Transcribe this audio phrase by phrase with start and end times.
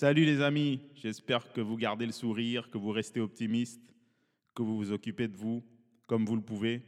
[0.00, 3.82] Salut les amis, j'espère que vous gardez le sourire, que vous restez optimiste,
[4.54, 5.62] que vous vous occupez de vous
[6.06, 6.80] comme vous le pouvez.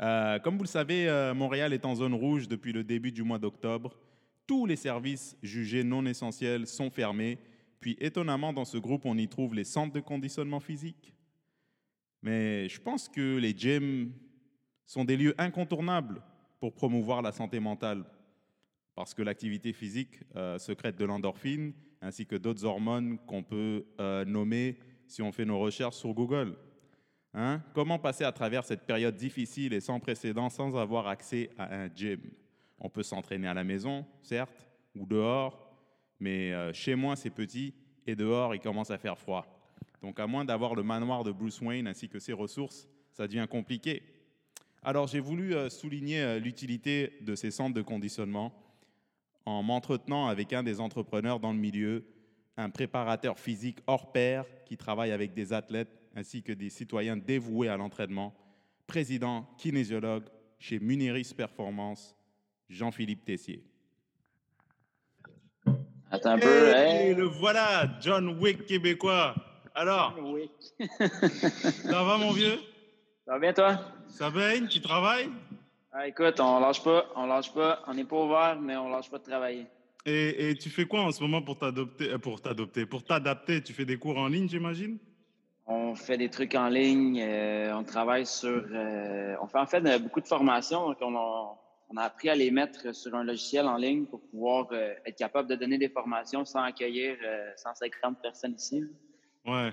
[0.00, 3.22] Euh, comme vous le savez, euh, Montréal est en zone rouge depuis le début du
[3.22, 4.00] mois d'octobre.
[4.48, 7.38] Tous les services jugés non essentiels sont fermés.
[7.78, 11.14] Puis étonnamment, dans ce groupe, on y trouve les centres de conditionnement physique.
[12.22, 14.10] Mais je pense que les gyms
[14.86, 16.20] sont des lieux incontournables
[16.58, 18.04] pour promouvoir la santé mentale.
[18.98, 21.72] Parce que l'activité physique euh, secrète de l'endorphine,
[22.02, 24.76] ainsi que d'autres hormones qu'on peut euh, nommer
[25.06, 26.56] si on fait nos recherches sur Google.
[27.32, 27.62] Hein?
[27.74, 31.88] Comment passer à travers cette période difficile et sans précédent sans avoir accès à un
[31.94, 32.18] gym?
[32.80, 34.66] On peut s'entraîner à la maison, certes,
[34.96, 35.72] ou dehors,
[36.18, 37.74] mais euh, chez moi c'est petit
[38.04, 39.46] et dehors il commence à faire froid.
[40.02, 43.46] Donc à moins d'avoir le manoir de Bruce Wayne ainsi que ses ressources, ça devient
[43.48, 44.02] compliqué.
[44.82, 48.52] Alors j'ai voulu souligner l'utilité de ces centres de conditionnement
[49.48, 52.04] en m'entretenant avec un des entrepreneurs dans le milieu,
[52.58, 57.68] un préparateur physique hors pair qui travaille avec des athlètes ainsi que des citoyens dévoués
[57.68, 58.34] à l'entraînement,
[58.86, 60.24] président kinésiologue
[60.58, 62.14] chez Muniris Performance,
[62.68, 63.64] Jean-Philippe Tessier.
[66.10, 66.74] Attends un peu.
[66.74, 67.14] Hey, hey.
[67.14, 69.34] le voilà, John Wick québécois.
[69.74, 70.50] Alors, Oui.
[70.80, 72.58] ça va mon vieux?
[73.24, 73.78] Ça va bien, toi?
[74.08, 75.30] Ça baigne Tu travailles?
[75.92, 77.82] Ah, écoute, on lâche pas, on lâche pas.
[77.86, 79.66] On n'est pas ouvert, mais on lâche pas de travailler.
[80.04, 83.62] et, et tu fais quoi en ce moment pour t'adopter, euh, pour t'adopter, pour t'adapter?
[83.62, 84.98] Tu fais des cours en ligne, j'imagine?
[85.66, 88.48] On fait des trucs en ligne, euh, on travaille sur...
[88.70, 90.86] euh, on fait en fait euh, beaucoup de formations.
[90.86, 91.58] Donc on, a,
[91.90, 95.48] on a appris à les mettre sur un logiciel en ligne pour pouvoir être capable
[95.48, 98.82] de donner des formations sans accueillir euh, 150 personnes ici.
[99.46, 99.72] Ouais.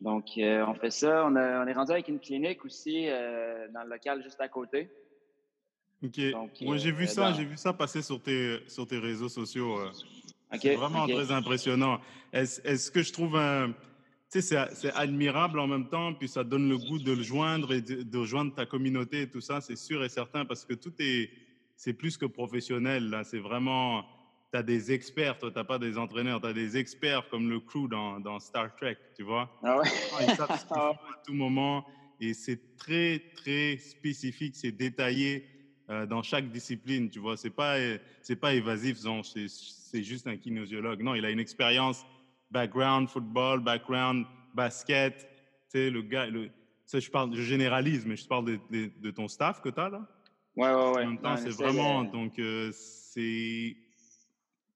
[0.00, 1.24] Donc, on fait ça.
[1.26, 4.90] On, a- on est rendu avec une clinique aussi dans le local juste à côté.
[6.34, 6.62] Ok.
[6.62, 9.78] Moi, j'ai vu euh, ça, j'ai vu ça passer sur tes, sur tes réseaux sociaux.
[9.80, 9.88] euh.
[10.52, 12.00] OK, C'est vraiment très impressionnant.
[12.32, 13.68] Est-ce que je trouve un.
[14.32, 17.22] Tu sais, c'est- c'est admirable en même temps, puis ça donne le goût de le
[17.22, 20.64] joindre et de, de joindre ta communauté et tout ça, c'est sûr et certain, parce
[20.64, 21.30] que tout est.
[21.78, 23.22] C'est plus que professionnel, là.
[23.24, 24.04] C'est vraiment.
[24.52, 27.60] Tu as des experts, toi, tu pas des entraîneurs, tu as des experts comme le
[27.60, 29.50] crew dans, dans Star Trek, tu vois.
[29.62, 29.88] Ah ouais?
[30.20, 31.84] Ils savent ce qu'ils font à tout moment
[32.20, 35.44] et c'est très, très spécifique, c'est détaillé
[35.88, 37.36] euh, dans chaque discipline, tu vois.
[37.36, 41.02] C'est pas, euh, c'est pas évasif, c'est, juste un kinésiologue.
[41.02, 42.04] Non, il a une expérience
[42.50, 45.18] background football, background basket.
[45.18, 45.26] Tu
[45.68, 46.50] sais, le gars, le,
[46.84, 49.80] ça, je parle, je généralise, mais je parle de, de, de ton staff que tu
[49.80, 50.06] as là.
[50.56, 51.04] Ouais, ouais, ouais.
[51.04, 53.76] En même temps, c'est vraiment, de- donc, euh, c'est,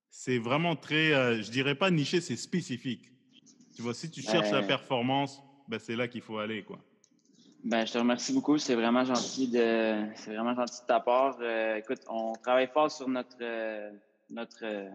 [0.09, 3.11] c'est vraiment très, euh, je dirais pas niché, c'est spécifique.
[3.75, 6.79] Tu vois, si tu cherches la performance, ben, c'est là qu'il faut aller, quoi.
[7.63, 8.57] Ben, je te remercie beaucoup.
[8.57, 11.37] C'est vraiment gentil de, c'est vraiment gentil de ta part.
[11.41, 13.91] Euh, écoute, on travaille fort sur notre, euh,
[14.29, 14.89] notre, euh,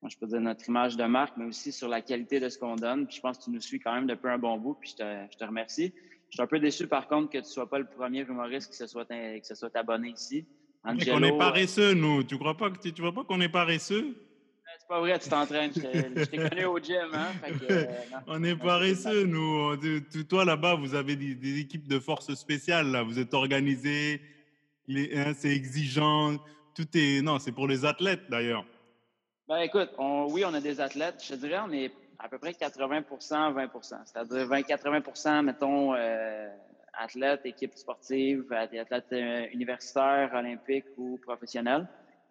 [0.00, 2.58] moi, je peux dire notre image de marque, mais aussi sur la qualité de ce
[2.58, 3.06] qu'on donne.
[3.06, 4.74] Puis je pense que tu nous suis quand même depuis un bon bout.
[4.74, 5.92] Puis je te, je te remercie.
[6.28, 8.76] Je suis un peu déçu, par contre, que tu sois pas le premier humoriste qui
[8.76, 10.46] se soit, que se soit abonné ici.
[10.84, 12.22] Angelo, qu'on est paresseux, nous.
[12.22, 14.16] Tu crois pas que tu, tu vois pas qu'on est paresseux?
[14.90, 15.70] Pas vrai, tu t'entraînes.
[15.72, 17.28] Je t'ai- connu au gym, hein.
[17.60, 17.84] Que, euh.
[18.26, 19.76] On est paresseux, nous.
[20.28, 23.04] Toi, là-bas, vous avez des, des équipes de forces spéciales, là.
[23.04, 24.20] Vous êtes organisés.
[24.88, 26.36] Hein, c'est exigeant.
[26.74, 27.22] Tout est.
[27.22, 28.64] Non, c'est pour les athlètes, d'ailleurs.
[29.48, 31.22] Ben écoute, on- oui, on a des athlètes.
[31.24, 33.02] Je te dirais, on est à peu près 80
[33.52, 33.68] 20
[34.04, 36.48] C'est-à-dire 20-80 mettons, euh,
[36.94, 41.86] athlètes, équipes sportives, at- athlètes euh, universitaires, olympiques ou professionnels.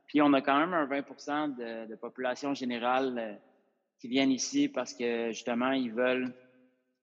[0.09, 3.34] Puis on a quand même un 20 de, de population générale euh,
[4.00, 6.34] qui viennent ici parce que justement, ils veulent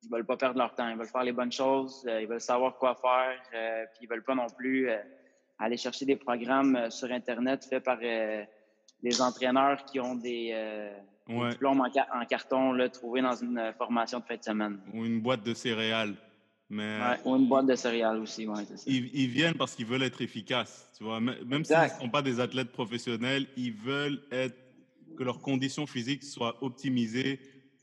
[0.03, 0.89] ils veulent pas perdre leur temps.
[0.89, 4.09] Ils veulent faire les bonnes choses, euh, ils veulent savoir quoi faire, euh, puis ils
[4.09, 4.99] veulent pas non plus euh,
[5.59, 8.45] aller chercher des programmes sur Internet faits par euh,
[9.03, 10.51] des entraîneurs qui ont des,
[11.51, 14.81] diplômes en, ca- en carton là, trouvés dans une formation de fin de semaine.
[14.93, 16.15] Ou une boîte de céréales.
[16.69, 18.87] Mais Ouais, ou une boîte de céréales aussi, ouais, c'est ça.
[18.87, 20.91] ils, ils viennent parce qu'ils veulent être efficaces.
[20.97, 24.57] Tu vois, même s'ils ne sont pas des athlètes professionnels, ils veulent être,
[25.17, 27.41] que leurs conditions physiques soient optimisées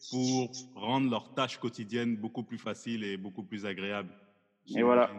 [0.09, 4.13] pour rendre leurs tâches quotidiennes beaucoup plus faciles et beaucoup plus agréables.
[4.75, 5.11] Et voilà.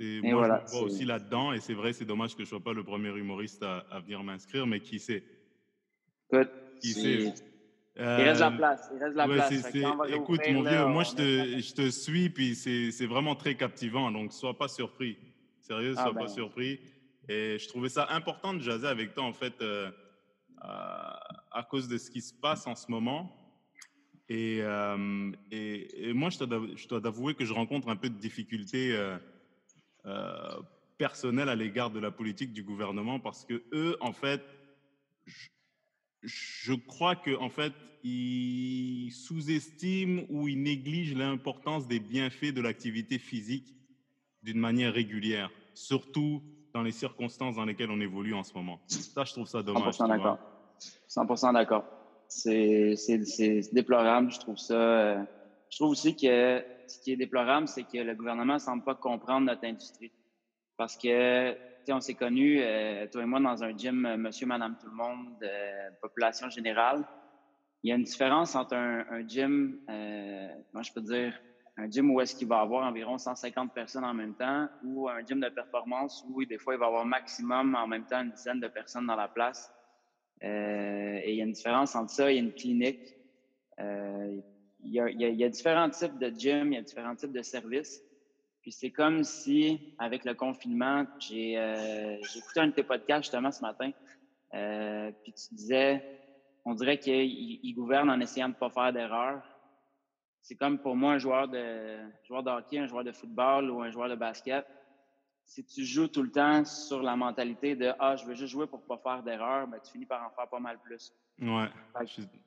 [0.00, 2.44] Et Et moi, voilà, je me vois aussi là-dedans, et c'est vrai, c'est dommage que
[2.44, 5.24] je ne sois pas le premier humoriste à, à venir m'inscrire, mais qui sait?
[6.80, 7.18] Qui c'est-
[7.98, 8.90] il reste la Euh, place.
[8.94, 13.06] Il reste la Ouais, Écoute, mon vieux, moi, je te, je te suis, puis c'est
[13.06, 14.10] vraiment très captivant.
[14.10, 15.18] Donc, sois pas surpris.
[15.60, 16.20] Sérieux, Ah sois ben.
[16.22, 16.80] pas surpris.
[17.28, 19.90] Et je trouvais ça important de jaser avec toi, en fait, euh,
[20.60, 21.18] à,
[21.50, 23.34] à cause de ce qui se passe en ce moment.
[24.30, 28.08] Et, euh, et, et moi, je dois, je dois t'avouer que je rencontre un peu
[28.08, 28.96] de difficultés
[30.96, 34.42] personnelles à l'égard de la politique du gouvernement parce que eux, en fait,
[36.22, 43.18] je- crois qu'en en fait, il sous-estime ou il néglige l'importance des bienfaits de l'activité
[43.18, 43.74] physique
[44.42, 46.42] d'une manière régulière, surtout
[46.74, 48.80] dans les circonstances dans lesquelles on évolue en ce moment.
[48.88, 49.94] Ça, je trouve ça dommage.
[49.94, 50.38] 100% d'accord.
[51.08, 51.84] 100% d'accord.
[52.28, 52.94] C'est
[53.72, 54.74] déplorable, je trouve ça.
[54.74, 55.24] Euh,
[55.70, 58.94] je trouve aussi que ce qui est déplorable, c'est que le gouvernement ne semble pas
[58.94, 60.12] comprendre notre industrie.
[60.76, 61.56] Parce que,
[61.92, 64.96] on s'est connus, euh, toi et moi, dans un gym, euh, monsieur, madame, tout le
[64.96, 65.44] monde,
[66.00, 67.04] population générale.
[67.82, 69.78] Il y a une différence entre un, gym,
[70.72, 71.32] moi je peux dire,
[71.76, 75.24] un gym où est-ce qu'il va avoir environ 150 personnes en même temps ou un
[75.24, 78.58] gym de performance où des fois il va avoir maximum en même temps une dizaine
[78.58, 79.72] de personnes dans la place.
[80.42, 83.16] Euh, et il y a une différence entre ça et une clinique.
[83.80, 84.40] Euh,
[84.80, 87.32] il, y a, il, y a, différents types de gyms, il y a différents types
[87.32, 88.02] de services.
[88.68, 93.50] Puis c'est comme si, avec le confinement, j'ai euh, écouté un de tes podcasts justement
[93.50, 93.92] ce matin,
[94.52, 96.04] euh, puis tu disais,
[96.66, 99.42] on dirait qu'il gouverne en essayant de ne pas faire d'erreurs
[100.42, 103.80] c'est comme pour moi un joueur de, joueur de hockey, un joueur de football ou
[103.80, 104.66] un joueur de basket.
[105.46, 108.66] Si tu joues tout le temps sur la mentalité de Ah, je veux juste jouer
[108.66, 111.10] pour ne pas faire d'erreurs, ben, tu finis par en faire pas mal plus.
[111.40, 111.68] Ouais.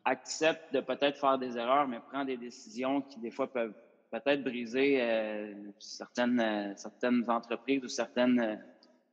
[0.05, 3.73] Accepte de peut-être faire des erreurs, mais prends des décisions qui, des fois, peuvent
[4.11, 8.55] peut-être briser euh, certaines, euh, certaines entreprises ou certaines euh,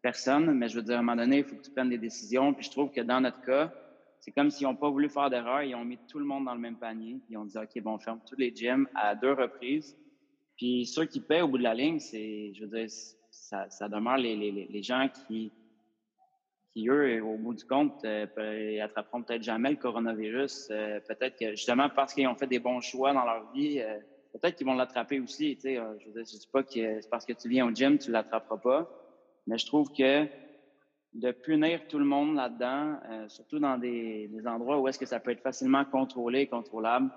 [0.02, 0.52] personnes.
[0.52, 2.52] Mais je veux dire, à un moment donné, il faut que tu prennes des décisions.
[2.52, 3.72] Puis je trouve que dans notre cas,
[4.20, 5.62] c'est comme s'ils n'ont pas voulu faire d'erreur.
[5.62, 7.20] Ils ont mis tout le monde dans le même panier.
[7.30, 9.96] Ils ont dit, OK, bon, on ferme tous les gyms à deux reprises.
[10.56, 12.88] Puis ceux qui paient au bout de la ligne, c'est, je veux dire,
[13.30, 15.52] ça, demeure les, les, les, gens qui,
[16.72, 20.66] qui, eux, au bout du compte, euh, attraperont peut-être jamais le coronavirus.
[21.06, 23.80] Peut-être que justement parce qu'ils ont fait des bons choix dans leur vie,
[24.32, 25.56] peut-être qu'ils vont l'attraper aussi.
[25.56, 28.10] Tu sais, dire, je dis pas que c'est parce que tu viens au gym, tu
[28.10, 28.90] l'attraperas pas.
[29.46, 30.26] Mais je trouve que
[31.14, 35.20] de punir tout le monde là-dedans, euh, surtout dans des, endroits où est-ce que ça
[35.20, 37.10] peut être facilement contrôlé, contrôlable.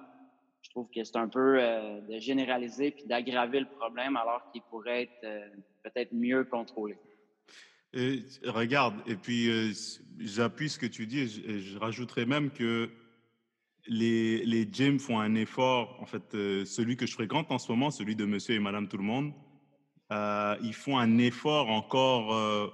[0.61, 4.61] Je trouve que c'est un peu euh, de généraliser puis d'aggraver le problème alors qu'il
[4.63, 5.47] pourrait être euh,
[5.83, 6.97] peut-être mieux contrôlé.
[8.45, 9.73] regarde, et puis
[10.19, 12.89] j'appuie ce que tu dis, je, je rajouterais même que
[13.87, 16.23] les, les, gyms font un effort, en fait,
[16.65, 19.33] celui que je fréquente en ce moment, celui de monsieur et madame tout le monde,
[20.11, 22.71] ils font un effort encore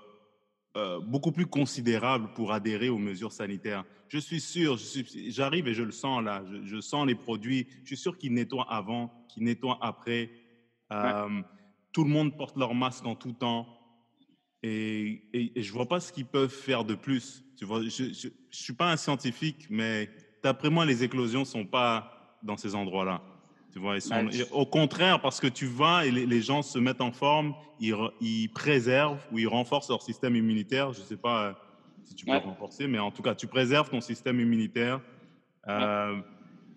[0.78, 3.84] euh, beaucoup plus considérable pour adhérer aux mesures sanitaires.
[4.10, 4.78] Je suis sûr,
[5.28, 8.72] j'arrive et je le sens là, je, sens les produits, je suis sûr qu'ils nettoient
[8.72, 10.30] avant, qu'ils nettoient après.
[10.94, 11.42] Euh,
[11.94, 13.68] tout le monde porte leur masque en tout temps.
[14.62, 17.44] Et, et, je ne vois pas ce qu'ils peuvent faire de plus.
[17.58, 20.12] Tu vois, je ne suis pas un scientifique, mais
[20.44, 23.22] d'après moi, les éclosions ne sont pas dans ces endroits-là.
[23.72, 27.02] Tu vois, ils sont, au contraire, parce que tu vas et les, gens se mettent
[27.02, 30.94] en forme, ils, ils, préservent ou ils renforcent leur système immunitaire.
[30.94, 31.54] Je ne sais pas euh,
[32.04, 35.02] si tu peux renforcer, mais en tout cas, tu préserves ton système immunitaire.
[35.68, 36.20] Euh,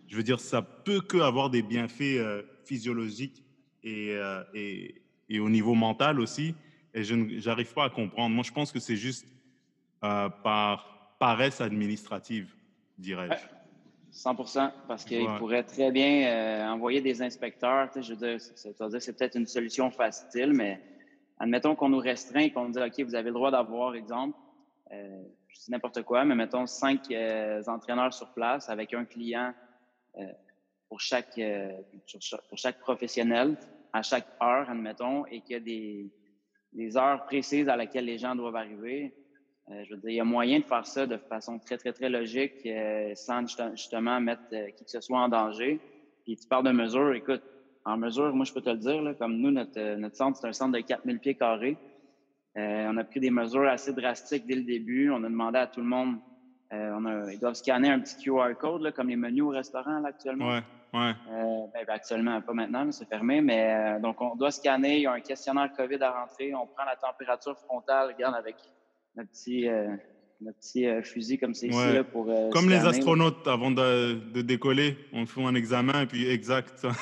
[0.08, 3.44] je veux dire, ça peut que avoir des bienfaits euh, physiologiques
[3.82, 4.18] et,
[4.52, 6.54] et, et, au niveau mental aussi.
[6.92, 8.34] Et je n'arrive pas à comprendre.
[8.34, 9.26] Moi, je pense que c'est juste
[10.00, 12.52] par paresse administrative,
[13.00, 13.60] dirais-je.
[14.12, 17.88] 100% parce qu'il pourrait très bien euh, envoyer des inspecteurs.
[17.94, 20.80] Je veux dire, c'est peut-être une solution facile, mais
[21.38, 24.36] admettons qu'on nous restreint et qu'on nous dit OK, vous avez le droit d'avoir, exemple,
[24.92, 29.54] euh, je dis n'importe quoi, mais mettons cinq euh, entraîneurs sur place avec un client
[30.88, 31.40] pour, chaque,
[32.48, 33.56] pour chaque professionnel
[33.92, 36.10] à chaque heure, admettons, et qu'il y a des,
[36.72, 39.14] des heures précises à laquelle les gens doivent arriver.
[39.70, 41.92] Euh, je veux dire, il y a moyen de faire ça de façon très, très,
[41.92, 45.80] très logique euh, sans justement mettre euh, qui que ce soit en danger.
[46.24, 47.14] Puis tu parles de mesures.
[47.14, 47.42] Écoute,
[47.84, 50.52] en mesure, moi, je peux te le dire, comme nous, notre, notre centre, c'est un
[50.52, 51.76] centre de 4000 pieds carrés.
[52.56, 55.10] on a pris des mesures assez drastiques dès le début.
[55.10, 56.16] On a demandé à tout le monde,
[56.70, 60.48] on a, ils doivent scanner un petit QR code, comme les menus au restaurant actuellement.
[60.48, 60.62] Ouais,
[60.92, 61.14] ouais.
[61.72, 64.96] Ben, ben, actuellement, pas maintenant, c'est fermé, mais donc on doit scanner.
[64.96, 66.54] Il y a un questionnaire COVID à rentrer.
[66.54, 68.56] On prend la température frontale, regarde, avec
[69.16, 69.96] notre petit, euh,
[70.52, 71.92] petit euh, fusil comme c'est ici.
[71.92, 76.06] Là, pour, euh, comme les astronautes avant de, de, décoller, on fait un examen et
[76.06, 76.86] puis exact.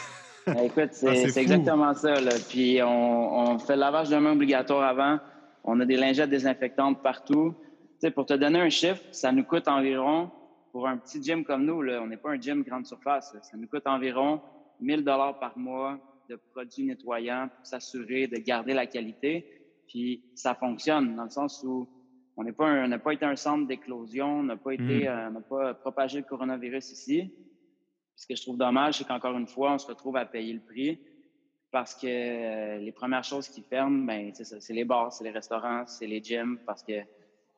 [0.47, 2.23] Ben, écoute, c'est exactement ça.
[2.23, 2.33] Là.
[2.49, 5.19] Puis on, on, fait le lavage de main obligatoire avant.
[5.63, 7.55] On a des lingettes désinfectantes partout.
[7.99, 10.31] sais, pour te donner un chiffre, ça nous coûte environ,
[10.73, 13.57] pour un petit gym comme nous, là, on n'est pas un gym grande surface, ça
[13.59, 14.41] nous coûte environ
[14.81, 15.99] 1000 dollars par mois
[16.31, 19.47] de produits nettoyants pour s'assurer de garder la qualité.
[19.87, 21.87] Puis ça fonctionne dans le sens où
[22.39, 25.09] on n'a pas, pas été un centre d'éclosion, on n'a pas été, mm.
[25.09, 27.35] euh, n'a pas propagé le coronavirus ici.
[28.15, 30.61] Ce que je trouve dommage, c'est qu'encore une fois, on se retrouve à payer le
[30.61, 31.01] prix
[31.73, 35.85] parce que euh, les premières choses qui ferment, ben, c'est les bars, c'est les restaurants,
[35.87, 37.03] c'est les gyms, parce que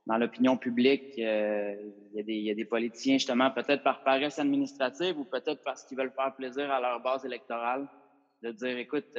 [0.06, 1.18] dans l'opinion publique.
[1.18, 1.76] Euh,
[2.14, 6.10] il, y a des, politiciens, justement, peut-être par paresse administrative ou peut-être parce qu'ils veulent
[6.10, 7.87] faire plaisir à leur base électorale,
[8.42, 9.14] de dire, écoute,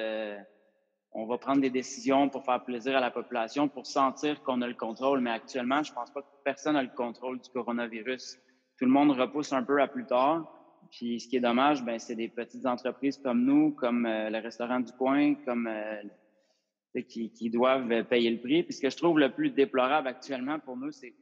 [1.14, 4.68] on va prendre des décisions pour faire plaisir à la population, pour sentir qu'on a
[4.68, 5.20] le contrôle.
[5.20, 8.38] Mais actuellement, je pense pas que personne n'a le contrôle du coronavirus.
[8.78, 10.48] Tout le monde repousse un peu à plus tard.
[10.90, 14.40] Puis ce qui est dommage, ben c'est des petites entreprises comme nous, comme euh, le
[14.40, 15.70] restaurant du coin, comme
[17.08, 18.64] qui, qui, doivent payer le prix.
[18.64, 21.14] Puis ce que je trouve le plus déplorable actuellement pour nous, c'est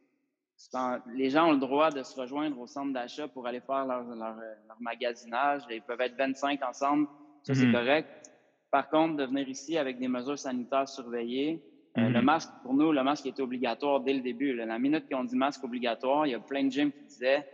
[1.15, 4.03] les gens ont le droit de se rejoindre au centre d'achat pour aller faire leur,
[4.03, 4.35] leur,
[4.79, 5.63] magasinage.
[5.69, 7.07] Ils peuvent être 25 ensemble,
[7.43, 7.73] ça c'est mhm.
[7.73, 8.31] correct.
[8.71, 11.63] Par contre, de venir ici avec des mesures sanitaires surveillées,
[11.97, 12.25] euh, le mhm.
[12.25, 14.53] masque, pour nous, le masque était obligatoire dès le début.
[14.53, 17.47] La minute qu'ils ont dit masque obligatoire, il y a plein de gyms qui disaient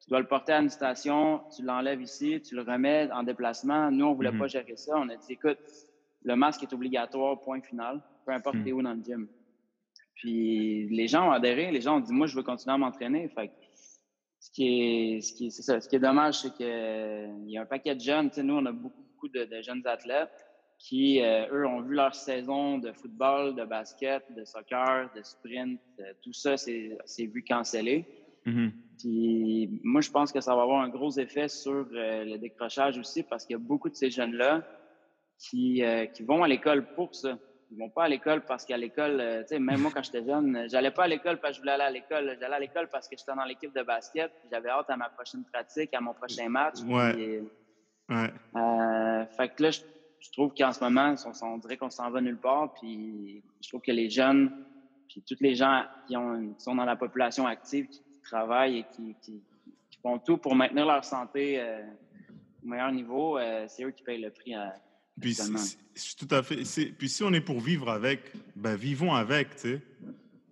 [0.00, 3.90] tu dois le porter à une station, tu l'enlèves ici, tu le remets en déplacement.
[3.90, 4.38] Nous, on voulait mhm.
[4.38, 4.94] pas gérer ça.
[4.96, 5.58] On a dit, écoute,
[6.24, 8.72] le masque est obligatoire, point final, peu importe hmm.
[8.72, 9.28] où dans le gym.
[10.14, 13.28] Puis les gens ont adhéré, les gens ont dit moi je veux continuer à m'entraîner.
[13.28, 13.50] Fait
[14.38, 15.80] ce qui est, ce qui est, ça.
[15.80, 18.28] Ce qui est dommage, c'est qu'il y a un paquet de jeunes.
[18.28, 20.46] Tu sais, nous, on a beaucoup, beaucoup de, jeunes athlètes
[20.82, 25.80] qui, euh, eux, ont vu leur saison de football, de basket, de soccer, de sprint,
[26.00, 28.04] euh, tout ça, c'est vu canceller.
[28.44, 28.70] Mm-hmm.
[28.98, 32.98] Puis moi, je pense que ça va avoir un gros effet sur euh, le décrochage
[32.98, 34.62] aussi parce qu'il y a beaucoup de ces jeunes-là
[35.38, 37.38] qui, euh, qui vont à l'école pour ça.
[37.70, 40.24] Ils vont pas à l'école parce qu'à l'école, euh, tu sais, même moi quand j'étais
[40.24, 42.36] jeune, j'allais pas à l'école parce que je voulais aller à l'école.
[42.40, 44.32] J'allais à l'école parce que j'étais dans l'équipe de basket.
[44.50, 46.80] J'avais hâte à ma prochaine pratique, à mon prochain match.
[46.86, 47.40] Ouais.
[48.10, 48.30] ouais.
[48.56, 49.80] Euh, fait que là, je,
[50.30, 52.74] trouve qu'en ce moment, on, dirait qu'on s'en va nulle part.
[52.74, 54.52] Puis je trouve que les jeunes,
[55.08, 59.16] puis tous les gens qui, ont, sont dans la population active, qui, travaillent et qui,
[59.20, 59.42] qui,
[60.00, 61.60] font tout pour maintenir leur santé
[62.62, 64.74] au meilleur niveau, c'est eux qui payent le prix à
[65.20, 65.36] puis,
[66.18, 66.62] tout à fait.
[66.98, 69.80] Puis si on est pour vivre avec, ben vivons avec, tu sais.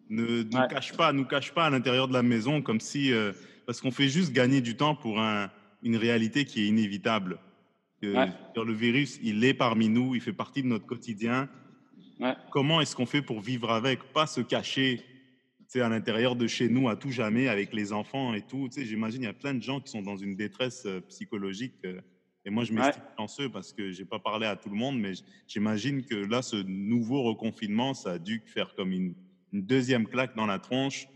[0.08, 3.32] Ne nous cache pas, nous cache pas à l'intérieur de la maison comme si, euh,
[3.64, 5.50] parce qu'on fait juste gagner du temps pour un,
[5.82, 7.38] une réalité qui est inévitable.
[8.02, 8.26] Euh,
[8.56, 11.48] Le virus, il est parmi nous, il fait partie de notre quotidien.
[12.50, 15.02] Comment est-ce qu'on fait pour vivre avec, pas se cacher,
[15.78, 18.68] à l'intérieur de chez nous à tout jamais avec les enfants et tout.
[18.76, 21.74] J'imagine il y a plein de gens qui sont dans une détresse euh, psychologique.
[21.84, 22.00] Euh,
[22.44, 25.12] et moi, je m'estime chanceux parce que j'ai pas parlé à tout le monde, mais
[25.46, 29.14] j'imagine que là, ce nouveau reconfinement, ça a dû faire comme une,
[29.52, 31.06] deuxième claque dans la tronche.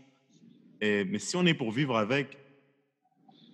[0.81, 2.37] Et, mais si on est pour vivre avec,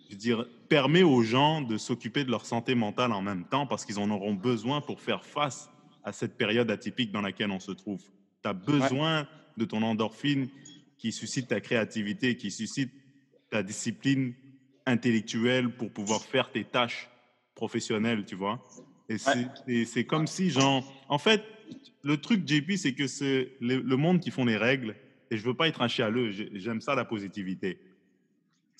[0.08, 3.68] je veux dire, permet aux gens de s'occuper de leur santé mentale en même temps
[3.68, 5.70] parce qu'ils en auront besoin pour faire face
[6.06, 8.02] à cette période atypique dans laquelle on se trouve.
[8.42, 10.48] Tu as besoin de ton endorphine
[10.98, 12.90] qui suscite ta créativité, qui suscite
[13.50, 14.34] ta discipline
[14.86, 17.10] intellectuelle pour pouvoir faire tes tâches
[17.54, 18.66] professionnel, tu vois.
[19.68, 21.44] Et c'est comme si, genre, en fait,
[22.02, 24.96] le truc, JP, c'est que c'est le, monde qui font les règles,
[25.32, 27.78] et je veux pas être un chialeux, j'aime ça la positivité.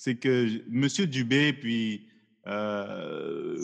[0.04, 2.08] C'est que Monsieur Dubé, puis
[2.48, 3.56] euh,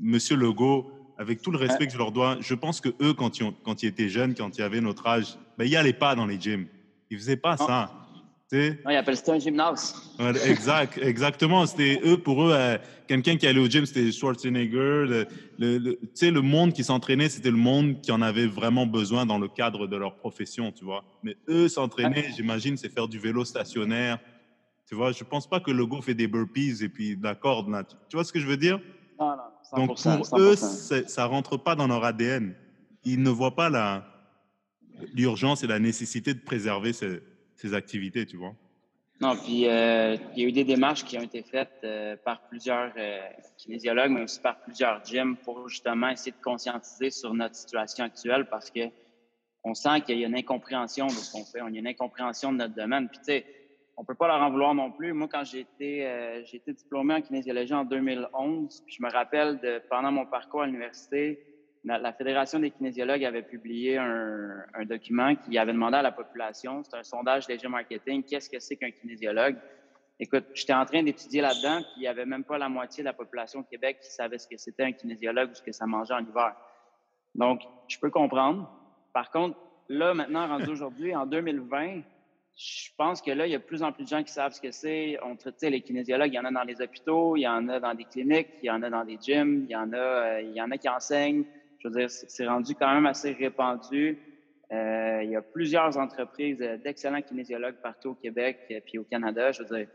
[0.00, 3.38] Monsieur Legault, avec tout le respect que je leur dois, je pense que eux, quand
[3.38, 6.14] ils, ont, quand ils étaient jeunes, quand ils avaient notre âge, ben, ils n'allaient pas
[6.14, 6.64] dans les gyms.
[7.10, 7.92] Ils faisaient pas ça.
[8.52, 9.94] ils appellent ça un gymnase.
[10.46, 11.66] exact, exactement.
[11.66, 15.04] C'était eux, pour eux, euh, quelqu'un qui allait au gym, c'était Schwarzenegger.
[15.06, 15.26] Le,
[15.58, 19.48] le, le monde qui s'entraînait, c'était le monde qui en avait vraiment besoin dans le
[19.48, 21.04] cadre de leur profession, tu vois.
[21.22, 24.20] Mais eux, s'entraîner, j'imagine, c'est faire du vélo stationnaire.
[24.92, 27.16] Tu vois, je pense pas que le go fait des burpees et puis.
[27.16, 27.34] Là.
[28.10, 28.78] Tu vois ce que je veux dire?
[29.18, 32.54] Non, non, Donc, pour eux, ça rentre pas dans leur ADN.
[33.02, 34.04] Ils ne voient pas
[35.14, 37.22] l'urgence et la nécessité de préserver ces
[37.56, 38.54] ces activités, tu vois.
[39.18, 42.42] Non, puis euh, il y a eu des démarches qui ont été faites euh, par
[42.48, 43.20] plusieurs euh,
[43.56, 48.46] kinésiologues, mais aussi par plusieurs gyms pour justement essayer de conscientiser sur notre situation actuelle
[48.50, 48.90] parce que
[49.64, 52.52] on sent qu'il y a une incompréhension de ce qu'on fait, on a une incompréhension
[52.52, 53.08] de notre domaine.
[53.08, 53.46] Puis tu sais,
[53.96, 55.12] on peut pas leur en vouloir non plus.
[55.12, 59.58] Moi, quand j'ai été, j'ai été diplômé en kinésiologie en 2011, puis je me rappelle
[59.60, 61.52] de pendant mon parcours à l'université,
[61.84, 66.96] la Fédération des kinésiologues avait publié un, document qui avait demandé à la population, c'est
[66.96, 69.56] un sondage DG Marketing, qu'est-ce que c'est qu'un kinésiologue?
[70.20, 73.08] Écoute, j'étais en train d'étudier là-dedans, puis il n'y avait même pas la moitié de
[73.08, 75.86] la population au Québec qui savait ce que c'était un kinésiologue ou ce que ça
[75.86, 76.54] mangeait en hiver.
[77.34, 78.70] Donc, je peux comprendre.
[79.12, 79.58] Par contre,
[79.88, 82.02] là, maintenant, rendu aujourd'hui, en 2020,
[82.56, 84.52] je pense que là, il y a de plus en plus de gens qui savent
[84.52, 85.18] ce que c'est.
[85.22, 87.80] On traite les kinésiologues, il y en a dans les hôpitaux, il y en a
[87.80, 90.42] dans des cliniques, il y en a dans des gyms, il y en a, euh,
[90.42, 91.44] il y en a qui enseignent.
[91.78, 94.18] Je veux dire, c'est rendu quand même assez répandu.
[94.72, 98.96] Euh, il y a plusieurs entreprises euh, d'excellents kinésiologues partout au Québec et euh, puis
[98.96, 99.52] au Canada.
[99.52, 99.86] Je veux dire,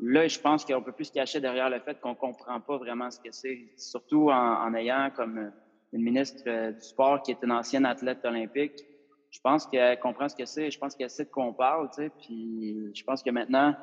[0.00, 3.10] là, je pense qu'on peut plus se cacher derrière le fait qu'on comprend pas vraiment
[3.10, 5.50] ce que c'est, surtout en, ayant comme
[5.94, 8.84] une ministre du sport qui est une ancienne athlète olympique.
[9.32, 10.70] Je pense qu'elle comprend ce que c'est.
[10.70, 12.10] Je pense qu'elle sait de quoi on parle, tu sais.
[12.20, 13.74] Puis je pense que maintenant,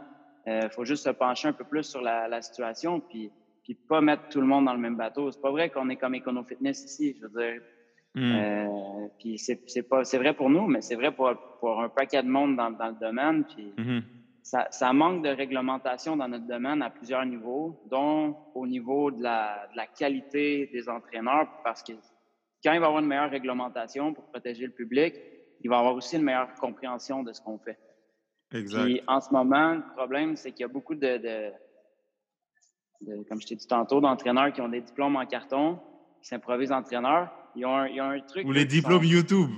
[0.45, 3.31] il euh, faut juste se pencher un peu plus sur la, situation, puis,
[3.63, 5.31] puis pas mettre tout le monde dans le même bateau.
[5.31, 7.61] C'est pas vrai qu'on est comme Econo Fitness ici, je veux dire.
[8.15, 8.35] Hmm.
[8.35, 12.23] Euh, puis c'est pas c'est vrai pour nous, mais c'est vrai pour, pour un paquet
[12.23, 13.43] de monde dans, dans le domaine.
[13.45, 14.01] Puis hmm.
[14.43, 19.23] ça, ça, manque de réglementation dans notre domaine à plusieurs niveaux, dont au niveau de
[19.23, 21.93] la, de la qualité des entraîneurs, parce que
[22.63, 25.15] quand il va y avoir une meilleure réglementation pour protéger le public,
[25.61, 27.77] il va avoir aussi une meilleure compréhension de ce qu'on fait.
[28.53, 28.83] Exact.
[28.83, 31.51] Puis en ce moment, le problème, c'est qu'il y a beaucoup de, de,
[33.29, 35.79] comme je t'ai dit tantôt, d'entraîneurs qui ont des diplômes en carton,
[36.21, 37.29] qui s'improvisent entraîneurs.
[37.55, 38.47] Ils ont, un, ils ont un truc.
[38.47, 39.49] Ou les diplômes YouTube.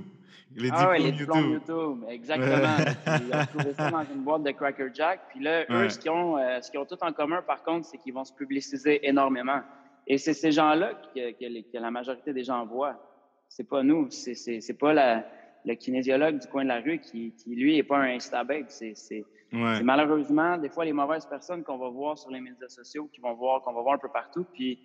[0.54, 2.76] Les ah diplômes les diplômes YouTube, exactement.
[3.06, 5.22] ils ont trouvé ça dans une boîte de Cracker Jack.
[5.30, 7.98] Puis là, eux, ce qu'ils ont, euh, ce ont tout en commun, par contre, c'est
[7.98, 9.62] qu'ils vont se publiciser énormément.
[10.08, 13.00] Et c'est ces gens-là que, que, la majorité des gens voient.
[13.48, 14.10] C'est pas nous.
[14.10, 15.26] C'est pas la,
[15.66, 18.66] le kinésiologue du coin de la rue qui, qui lui, n'est pas un Instabag.
[18.70, 23.22] C'est malheureusement des fois les mauvaises personnes qu'on va voir sur les médias sociaux, qui
[23.22, 24.80] vont voir, qu'on va voir un peu partout, puis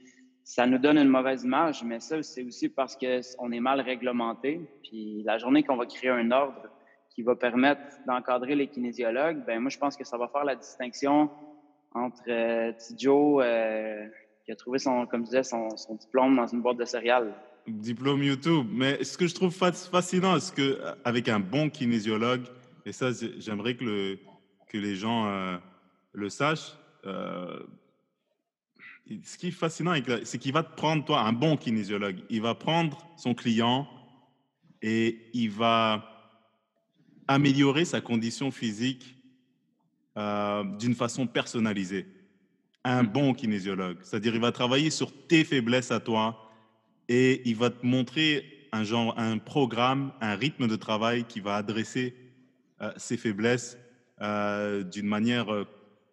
[0.46, 4.60] ça nous donne une mauvaise image, mais ça, c'est aussi parce qu'on est mal réglementé.
[4.84, 6.68] Puis la journée qu'on va créer un ordre
[7.10, 10.54] qui va permettre d'encadrer les kinésiologues, ben moi, je pense que ça va faire la
[10.54, 11.30] distinction
[11.92, 14.06] entre euh, Tidjo, euh,
[14.44, 17.34] qui a trouvé son, comme je disais, son, son diplôme dans une boîte de céréales,
[17.68, 18.66] Diplôme YouTube.
[18.70, 22.44] Mais ce que je trouve fascinant, c'est qu'avec un bon kinésiologue,
[22.84, 24.18] et ça, j'aimerais que, le,
[24.68, 25.56] que les gens euh,
[26.12, 27.60] le sachent, euh,
[29.24, 29.94] ce qui est fascinant,
[30.24, 32.18] c'est qu'il va te prendre, toi, un bon kinésiologue.
[32.30, 33.88] Il va prendre son client
[34.82, 36.32] et il va
[37.28, 39.16] améliorer sa condition physique
[40.16, 42.06] euh, d'une façon personnalisée.
[42.84, 43.06] Un mm.
[43.06, 43.98] bon kinésiologue.
[44.02, 46.45] C'est-à-dire, il va travailler sur tes faiblesses à toi,
[47.08, 51.56] et il va te montrer un genre, un programme, un rythme de travail qui va
[51.56, 52.14] adresser
[52.80, 53.78] euh, ces faiblesses
[54.20, 55.64] euh, d'une manière euh,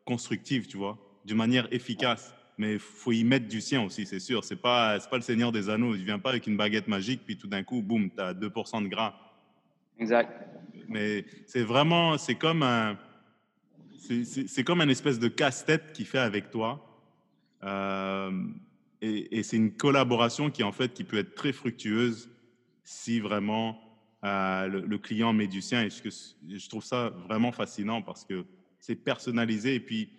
[0.06, 2.34] constructive, tu vois, d'une manière efficace.
[2.58, 4.44] Mais il faut y mettre du sien aussi, c'est sûr.
[4.44, 5.96] C'est pas, pas le Seigneur des Anneaux.
[5.96, 8.34] Il ne vient pas avec une baguette magique, puis tout d'un coup, boum, tu as
[8.34, 9.16] 2% de gras.
[10.00, 10.32] Exact.
[10.88, 12.98] Mais c'est vraiment, c'est comme un,
[13.98, 16.86] c'est comme un espèce de casse-tête qu'il fait avec toi.
[17.64, 18.32] Euh,
[19.04, 22.30] et, c'est une collaboration qui en fait qui peut être très fructueuse
[22.84, 23.78] si vraiment
[24.24, 25.84] euh, le, client met du sien.
[25.84, 26.10] Et je,
[26.56, 28.46] je trouve ça vraiment fascinant parce que
[28.80, 30.10] c'est personnalisé et puis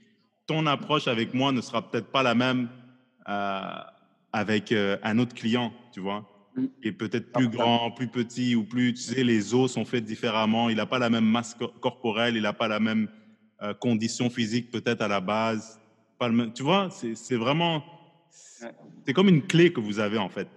[0.47, 2.69] ton approche avec moi ne sera peut-être pas la même
[3.29, 3.61] euh,
[4.33, 6.29] avec euh, un autre client, tu vois.
[6.55, 6.67] Mm.
[6.83, 10.69] Et peut-être plus grand, plus petit ou plus, tu sais, les os sont faits différemment.
[10.69, 13.09] Il n'a pas la même masse corporelle, il n'a pas la même
[13.81, 15.81] condition physique peut-être à la base.
[16.19, 17.83] Pas le même, tu vois, c'est vraiment
[19.07, 20.49] c'est comme une clé que vous avez en fait.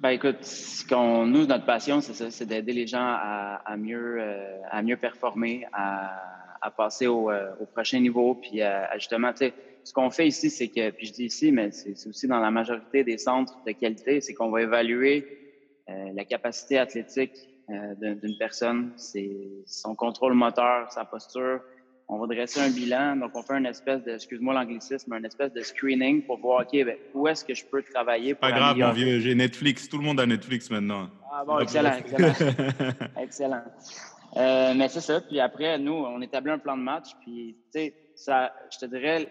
[0.00, 0.46] Ben écoute,
[0.88, 4.96] qu'on, nous, notre passion, c'est ça, c'est d'aider les gens à, mieux, euh, à mieux
[4.96, 10.10] performer, à, passer au, euh, au, prochain niveau, puis à, justement, tu sais, ce qu'on
[10.10, 13.18] fait ici, c'est que, puis je dis ici, mais c'est, aussi dans la majorité des
[13.18, 15.26] centres de qualité, c'est qu'on va évaluer
[15.88, 17.32] euh, la capacité athlétique
[18.00, 19.30] d'une personne, c'est
[19.66, 21.60] son contrôle moteur, sa posture,
[22.08, 23.16] on va dresser un bilan.
[23.16, 26.72] Donc, on fait une espèce de, excuse-moi l'anglicisme, une espèce de screening pour voir, OK,
[26.72, 29.88] ben, où est-ce que je peux travailler pour Pas grave, mon vieux, j'ai Netflix.
[29.88, 31.10] Tout le monde a Netflix maintenant.
[31.30, 32.32] Ah bon, excellent, excellent.
[33.20, 33.62] excellent.
[34.36, 35.20] Euh, mais c'est ça.
[35.20, 37.08] Puis après, nous, on établit un plan de match.
[37.22, 39.28] Puis, tu sais, ça, je te dirais,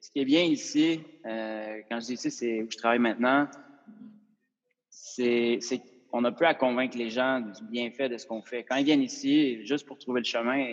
[0.00, 3.48] ce qui est bien ici, euh, quand je dis ici, c'est où je travaille maintenant,
[4.88, 5.58] c'est
[6.12, 8.64] on a peu à convaincre les gens du bienfait de ce qu'on fait.
[8.64, 10.64] Quand ils viennent ici, juste pour trouver le chemin,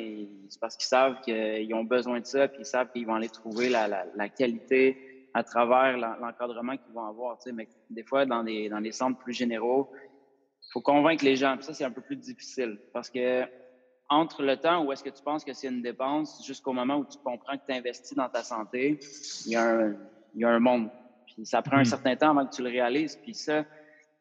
[0.47, 3.29] c'est parce qu'ils savent qu'ils ont besoin de ça, puis ils savent qu'ils vont aller
[3.29, 4.97] trouver la, qualité
[5.33, 7.37] à travers l'encadrement qu'ils vont avoir.
[7.53, 9.91] Mais des fois, dans des, dans les centres plus généraux,
[10.63, 11.55] il faut convaincre les gens.
[11.57, 13.43] Puis ça, c'est un peu plus difficile parce que
[14.07, 17.05] entre le temps où est-ce que tu penses que c'est une dépense jusqu'au moment où
[17.05, 18.99] tu comprends que tu investis dans ta santé,
[19.45, 19.95] il y, a un,
[20.35, 20.89] il y a un monde.
[21.25, 21.85] Puis ça prend un hmm.
[21.85, 23.15] certain temps avant que tu le réalises.
[23.15, 23.65] Puis ça,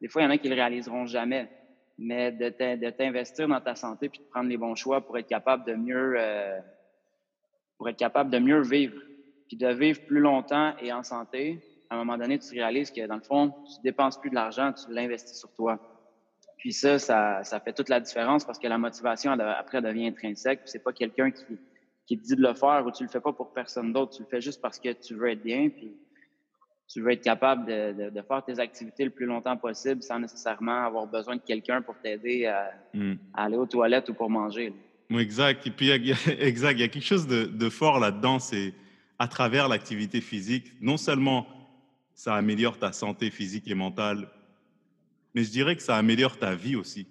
[0.00, 1.48] des fois, il y en a qui le réaliseront jamais.
[1.96, 5.64] Mais de t'investir dans ta santé puis de prendre les bons choix pour être capable
[5.64, 6.58] de mieux, euh,
[7.78, 9.00] pour être capable de mieux vivre,
[9.46, 13.06] puis de vivre plus longtemps et en santé, à un moment donné, tu réalises que
[13.06, 15.78] dans le fond, tu dépenses plus de l'argent, tu l'investis sur toi.
[16.58, 20.60] Puis ça, ça, ça, fait toute la différence parce que la motivation après devient intrinsèque.
[20.60, 21.44] Puis c'est pas quelqu'un qui,
[22.06, 24.22] qui te dit de le faire ou tu le fais pas pour personne d'autre, tu
[24.22, 25.68] le fais juste parce que tu veux être bien.
[25.68, 25.94] Puis
[26.88, 30.84] tu veux être capable de, de, faire tes activités le plus longtemps possible sans nécessairement
[30.84, 33.14] avoir besoin de quelqu'un pour t'aider à, hmm.
[33.32, 34.72] aller aux toilettes ou pour manger.
[35.10, 35.66] Exact.
[35.66, 38.38] Et puis, il y a, exact, il y a quelque chose de, de fort là-dedans,
[38.38, 38.74] c'est
[39.18, 41.46] à travers l'activité physique, non seulement
[42.14, 44.28] ça améliore ta santé physique et mentale,
[45.34, 47.06] mais je dirais que ça améliore ta vie aussi.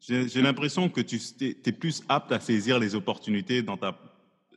[0.00, 3.98] J'ai l'impression que tu es, plus apte à saisir les opportunités dans ta,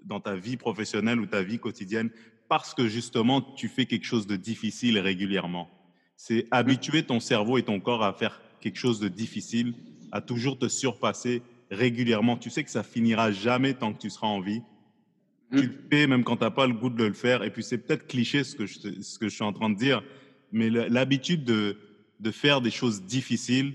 [0.03, 2.09] dans ta vie professionnelle ou ta vie quotidienne
[2.49, 5.69] parce que justement, tu fais quelque chose de difficile régulièrement.
[6.15, 9.73] C'est habituer ton cerveau et ton corps à faire quelque chose de difficile,
[10.11, 12.37] à toujours te surpasser régulièrement.
[12.37, 14.61] Tu sais que ça finira jamais tant que tu seras en vie.
[15.51, 17.43] Tu le fais même quand tu n'as pas le goût de le faire.
[17.43, 19.77] Et puis, c'est peut-être cliché ce que, je, ce que je suis en train de
[19.77, 20.03] dire,
[20.51, 21.77] mais l'habitude de,
[22.19, 23.73] de faire des choses difficiles,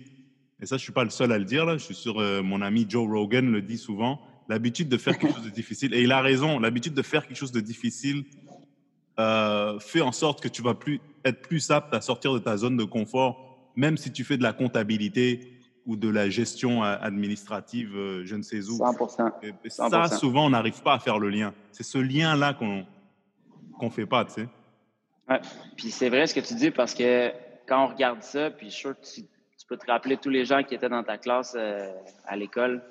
[0.62, 1.76] et ça, je suis pas le seul à le dire, là.
[1.76, 4.20] Je suis sûr, euh, mon ami Joe Rogan le dit souvent.
[4.48, 5.92] L'habitude de faire quelque chose de difficile.
[5.92, 6.60] Et il a raison.
[6.60, 8.24] L'habitude de faire quelque chose de difficile
[9.18, 12.56] euh, fait en sorte que tu vas plus, être plus apte à sortir de ta
[12.56, 16.96] zone de confort, même si tu fais de la comptabilité ou de la gestion euh,
[17.00, 17.92] administrative,
[18.24, 18.78] je ne sais où.
[18.78, 19.32] 100%.
[19.42, 21.52] Et, ça, souvent, on n'arrive pas à faire le lien.
[21.70, 22.86] C'est ce lien-là qu'on
[23.78, 24.48] qu'on fait pas, tu sais.
[25.28, 25.40] Ouais.
[25.76, 27.32] Puis c'est vrai ce que tu dis parce que
[27.66, 29.22] quand on regarde ça, puis je suis sûr que tu
[29.62, 31.92] tu peux te rappeler tous les gens qui étaient dans ta classe euh,
[32.26, 32.82] à l'école.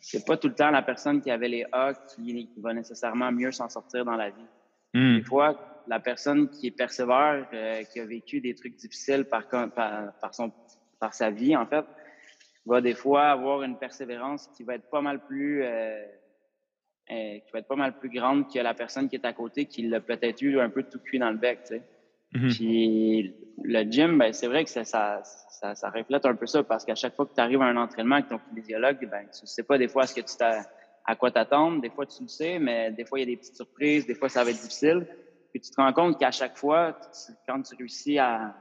[0.00, 3.52] C'est pas tout le temps la personne qui avait les A qui, va nécessairement mieux
[3.52, 4.46] s'en sortir dans la vie.
[4.94, 5.16] Hmm.
[5.16, 9.48] Des fois, la personne qui est persévère, euh, qui a vécu des trucs difficiles par,
[9.48, 10.52] par, son,
[11.00, 11.84] par sa vie, en fait,
[12.64, 17.58] va des fois avoir une persévérance qui va être pas mal plus euh, qui va
[17.58, 20.40] être pas mal plus grande que la personne qui est à côté qui l'a peut-être
[20.40, 21.82] eu un peu tout cuit dans le bec, tu sais.
[22.32, 22.48] Hmm.
[22.48, 26.84] Puis le gym, ben, c'est vrai que ça, ça, ça, reflète un peu ça parce
[26.84, 29.46] qu'à chaque fois que tu arrives à un entraînement avec ton kinésiologue, ben, tu ne
[29.46, 30.34] sais pas des fois ce que tu
[31.04, 31.80] à quoi t'attendre.
[31.80, 34.06] Des fois, tu le sais, mais des fois, il y a des petites surprises.
[34.06, 35.06] Des fois, ça va être difficile.
[35.50, 36.98] Puis tu te rends compte qu'à chaque fois,
[37.46, 38.54] quand tu réussis à,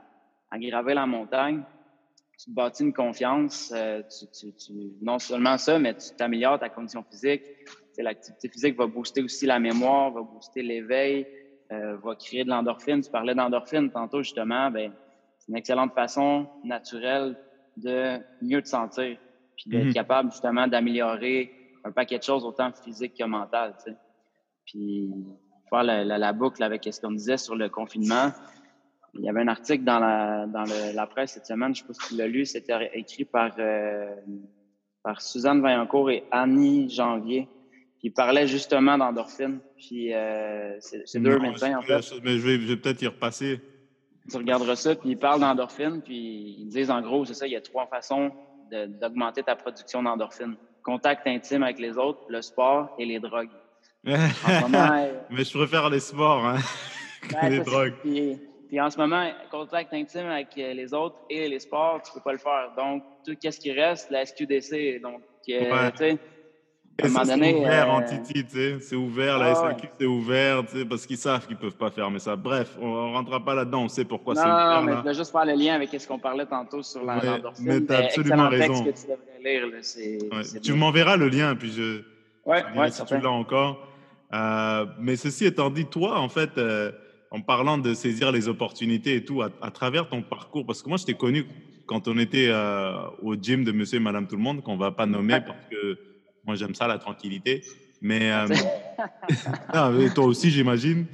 [0.51, 1.63] à, graver la montagne,
[2.37, 3.73] tu te bâtis une confiance.
[3.75, 7.43] Euh, tu, tu, non seulement ça, mais tu t'améliores ta condition physique.
[7.97, 11.27] L'activité physique va booster aussi la mémoire, va booster l'éveil,
[11.71, 13.01] euh, va créer de l'endorphine.
[13.01, 14.69] Tu parlais d'endorphine tantôt, justement.
[14.69, 14.91] Ben,
[15.39, 17.37] c'est une excellente façon naturelle
[17.77, 19.17] de mieux te sentir,
[19.55, 19.93] puis d'être mhm.
[19.93, 23.95] capable justement d'améliorer un paquet de choses autant physiques que sais.
[24.65, 25.11] Puis
[25.69, 28.31] faire la, la, boucle avec ce qu'on disait sur le confinement.
[29.13, 31.93] Il y avait un article dans la, dans la presse cette semaine, je ne sais
[31.93, 34.15] pas si tu l'as lu, c'était écrit par, euh,
[35.03, 37.47] par Suzanne Vaillancourt et Annie Janvier.
[37.99, 39.59] Puis il parlait justement d'endorphine.
[39.77, 42.01] Puis euh, c'est deux médecins, en fait.
[42.23, 43.61] Mais je vais, je vais peut-être y repasser
[44.29, 47.53] tu regarderas ça, puis ils parlent d'endorphine, puis ils disent en gros, c'est ça, il
[47.53, 48.31] y a trois façons
[48.71, 50.55] d'augmenter ta production d'endorphine.
[50.83, 53.49] Contact intime avec les autres, le sport et les drogues.
[54.03, 56.57] Mais je préfère les sports hein,
[57.29, 57.93] que les drogues.
[58.01, 62.33] Puis, en ce moment, contact intime avec les autres et les sports, tu peux pas
[62.33, 62.71] le faire.
[62.75, 64.99] Donc, tout ce qui reste, la SQDC.
[65.01, 66.17] Donc, euh, tu sais,
[66.99, 68.77] c'est ouvert en euh, Titi, tu sais.
[68.79, 72.19] C'est ouvert, la SAQ, c'est ouvert, tu sais, parce qu'ils savent qu'ils peuvent pas fermer
[72.19, 72.35] ça.
[72.35, 74.81] Bref, on ne rentrera pas là-dedans, on sait pourquoi c'est ouvert.
[74.81, 77.17] Non, mais je voulais juste faire le lien avec ce qu'on parlait tantôt sur la
[77.17, 78.83] ouais, Mais tu as absolument raison.
[78.83, 82.01] Que tu devrais lire, Tu m'enverras le lien, puis je.
[82.45, 83.87] Ouais, ouais, si tu l'as encore.
[84.33, 86.91] Euh, mais ceci étant dit, toi, en fait, euh,
[87.31, 90.97] en parlant de saisir les opportunités et tout, à, travers ton parcours, parce que moi,
[90.97, 91.45] je t'ai connu
[91.85, 92.51] quand on était
[93.21, 95.97] au gym de Monsieur et Madame Tout le Monde, qu'on va pas nommer parce que
[96.45, 97.63] moi, j'aime ça, la tranquillité.
[98.01, 101.05] Mais, euh, toi aussi, j'imagine.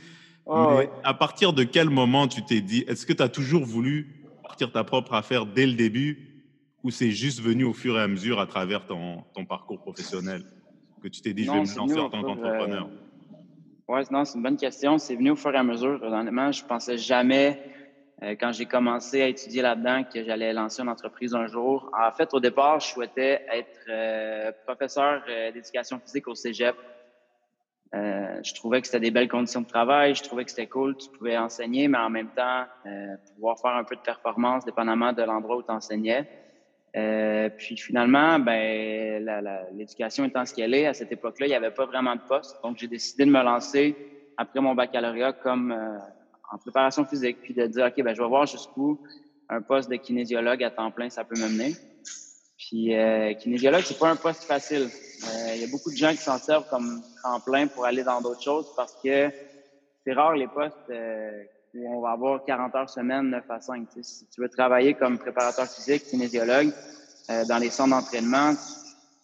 [1.04, 4.72] À partir de quel moment tu t'es dit, est-ce que tu as toujours voulu partir
[4.72, 6.26] ta propre affaire dès le début
[6.84, 10.44] ou c'est juste venu au fur et à mesure à travers ton, ton parcours professionnel
[11.00, 12.88] que tu t'es dit, je vais me lancer en tant qu'entrepreneur?
[12.88, 14.98] Euh, oui, non, c'est une bonne question.
[14.98, 16.00] C'est venu au fur et à mesure.
[16.04, 17.60] Honnêtement, je pensais jamais
[18.22, 21.90] euh, quand j'ai commencé à étudier là-dedans que j'allais lancer une entreprise un jour.
[21.98, 26.76] En fait, au départ, je souhaitais être euh, professeur euh, d'éducation physique au cégep.
[27.94, 30.16] je trouvais que c'était des belles conditions de travail.
[30.16, 30.98] Je trouvais que c'était cool.
[30.98, 32.66] Tu pouvais enseigner, mais en même temps,
[33.34, 36.28] pouvoir faire un peu de performance dépendamment de l'endroit où tu enseignais.
[37.58, 39.26] puis finalement, ben,
[39.74, 42.62] l'éducation étant ce qu'elle est, à cette époque-là, il n'y avait pas vraiment de poste.
[42.64, 43.96] Donc, j'ai décidé de me lancer
[44.38, 45.76] après mon baccalauréat comme
[46.52, 49.00] en préparation physique, puis de dire, OK, ben, je vais voir jusqu'où
[49.50, 51.76] un poste de kinésiologue à temps plein, ça peut m'amener.
[52.58, 54.90] Puis euh, kinésiologue, c'est pas un poste facile.
[54.90, 58.22] Euh, il y a beaucoup de gens qui s'en servent comme tremplin pour aller dans
[58.22, 59.32] d'autres choses parce que
[60.04, 63.88] c'est rare les postes euh, où on va avoir 40 heures semaine, 9 à 5.
[64.02, 66.72] si tu veux travailler comme préparateur physique, kinésiologue,
[67.30, 68.54] euh, dans les centres d'entraînement,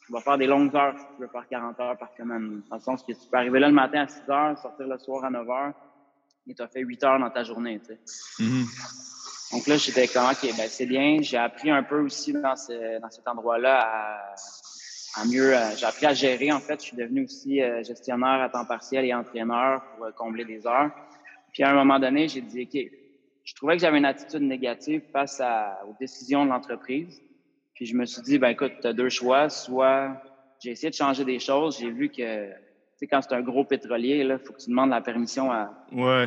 [0.06, 2.62] tu vas faire des longues heures si tu veux faire 40 heures par semaine.
[2.70, 4.98] Dans le sens que tu peux arriver là le matin à 6 heures, sortir le
[5.00, 5.74] soir à 9 heures,
[6.48, 7.80] et tu as fait 8 heures dans ta journée.
[7.80, 8.44] Tu sais.
[8.44, 9.52] Mm-hmm.
[9.54, 11.20] Donc là, j'étais comme, OK, ben, c'est bien.
[11.22, 14.36] J'ai appris un peu aussi dans, ce, dans cet endroit-là à,
[15.16, 15.56] à mieux.
[15.56, 16.52] Euh, j'ai appris à gérer.
[16.52, 20.12] En fait, je suis devenu aussi euh, gestionnaire à temps partiel et entraîneur pour euh,
[20.12, 20.92] combler des heures.
[21.54, 22.92] Puis à un moment donné, j'ai dit, OK,
[23.44, 27.22] je trouvais que j'avais une attitude négative face à, aux décisions de l'entreprise.
[27.76, 29.50] Puis je me suis dit, ben écoute, tu as deux choix.
[29.50, 30.22] Soit
[30.60, 31.78] j'ai essayé de changer des choses.
[31.80, 32.50] J'ai vu que,
[32.98, 35.72] sais, quand c'est un gros pétrolier, il faut que tu demandes la permission à,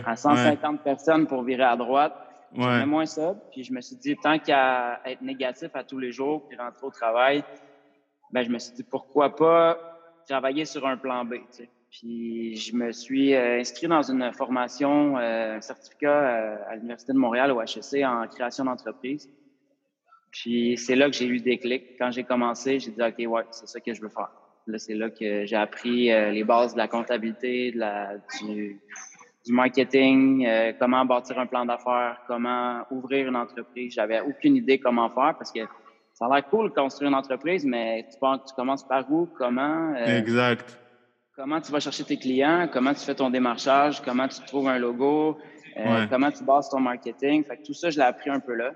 [0.04, 2.14] à 150 personnes pour virer à droite.
[2.54, 3.34] J'aimais moins ça.
[3.52, 6.86] Puis je me suis dit, tant qu'à être négatif à tous les jours, puis rentrer
[6.86, 7.44] au travail,
[8.32, 9.78] ben je me suis dit, pourquoi pas
[10.26, 11.70] travailler sur un plan B, tu sais.
[11.90, 17.12] Puis je me suis euh, inscrit dans une formation, euh, un certificat euh, à l'Université
[17.14, 19.30] de Montréal, au HEC, en création d'entreprise.
[20.30, 21.96] Puis c'est là que j'ai eu des clics.
[21.98, 24.30] Quand j'ai commencé, j'ai dit OK, ouais, c'est ça que je veux faire.
[24.68, 28.80] Là, c'est là que j'ai appris les bases de la comptabilité, de la, du,
[29.46, 30.46] du marketing,
[30.78, 33.94] comment bâtir un plan d'affaires, comment ouvrir une entreprise.
[33.94, 35.60] J'avais aucune idée comment faire parce que
[36.12, 39.94] ça a l'air cool de construire une entreprise, mais tu, tu commences par où, comment.
[39.96, 40.78] exact
[41.38, 44.78] comment tu vas chercher tes clients, comment tu fais ton démarchage, comment tu trouves un
[44.78, 45.38] logo,
[45.76, 47.44] euh, comment tu bases ton marketing.
[47.44, 48.72] Fait que tout ça, je l'ai appris un peu là.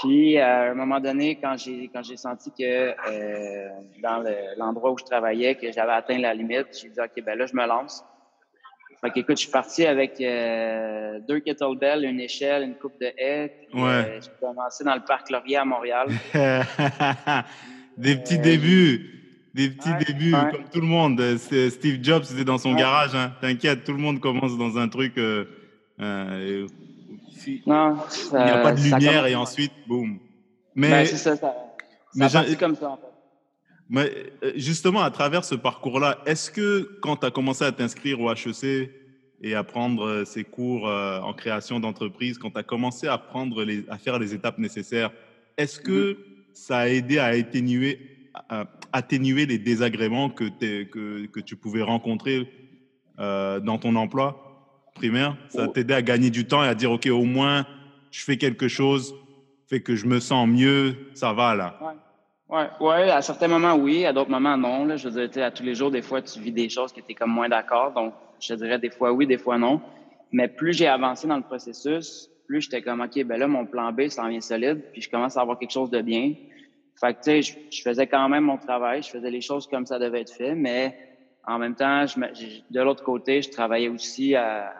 [0.00, 3.68] Puis, à un moment donné, quand j'ai quand j'ai senti que euh,
[4.02, 4.24] dans
[4.56, 7.54] l'endroit où je travaillais, que j'avais atteint la limite, j'ai dit OK, ben là, je
[7.54, 8.04] me lance.
[9.02, 13.10] Fait que, écoute, je suis parti avec euh, deux kettlebells, une échelle, une coupe de
[13.18, 13.66] haies.
[13.68, 14.20] Puis, ouais.
[14.22, 16.08] j'ai commencé dans le parc Laurier à Montréal.
[17.98, 19.08] Des petits débuts.
[19.54, 21.20] Des petits débuts, comme tout le monde.
[21.36, 23.14] Steve Jobs, c'était dans son garage.
[23.14, 23.32] Hein.
[23.40, 25.18] T'inquiète, tout le monde commence dans un truc.
[25.18, 26.66] Euh,
[27.48, 27.96] euh, non,
[28.32, 30.18] il n'y a pas de lumière et ensuite, boum.
[30.74, 33.02] Mais ben, c'est ça, ça, ça comme ça en fait.
[33.88, 34.10] Mais
[34.42, 38.30] euh, justement, à travers ce parcours-là, est-ce que quand tu as commencé à t'inscrire au
[38.32, 38.90] HEC
[39.42, 43.84] et à prendre ces cours en création d'entreprise, quand tu as commencé à, prendre les,
[43.88, 45.10] à faire les étapes nécessaires,
[45.58, 46.16] est-ce que mm-hmm.
[46.52, 47.98] ça a aidé à atténuer
[48.92, 50.44] atténuer les désagréments que,
[50.84, 52.48] que, que tu pouvais rencontrer
[53.18, 54.51] euh, dans ton emploi?
[54.94, 57.66] Primaire Ça t'a aidé à gagner du temps et à dire, OK, au moins,
[58.10, 59.14] je fais quelque chose,
[59.66, 61.78] fait que je me sens mieux, ça va là.
[61.80, 62.66] Ouais.
[62.80, 64.04] Ouais, à certains moments, oui.
[64.04, 64.84] À d'autres moments, non.
[64.84, 64.96] Là.
[64.96, 67.14] Je veux dire, à tous les jours, des fois, tu vis des choses que tu
[67.14, 67.92] comme moins d'accord.
[67.92, 69.80] Donc, je dirais des fois oui, des fois non.
[70.32, 73.92] Mais plus j'ai avancé dans le processus, plus j'étais comme, OK, ben là, mon plan
[73.92, 76.34] B s'en vient solide, puis je commence à avoir quelque chose de bien.
[77.00, 79.86] Fait que, tu sais, je, faisais quand même mon travail, je faisais les choses comme
[79.86, 81.11] ça devait être fait, mais
[81.46, 82.20] en même temps, je,
[82.70, 84.72] de l'autre côté, je travaillais aussi à,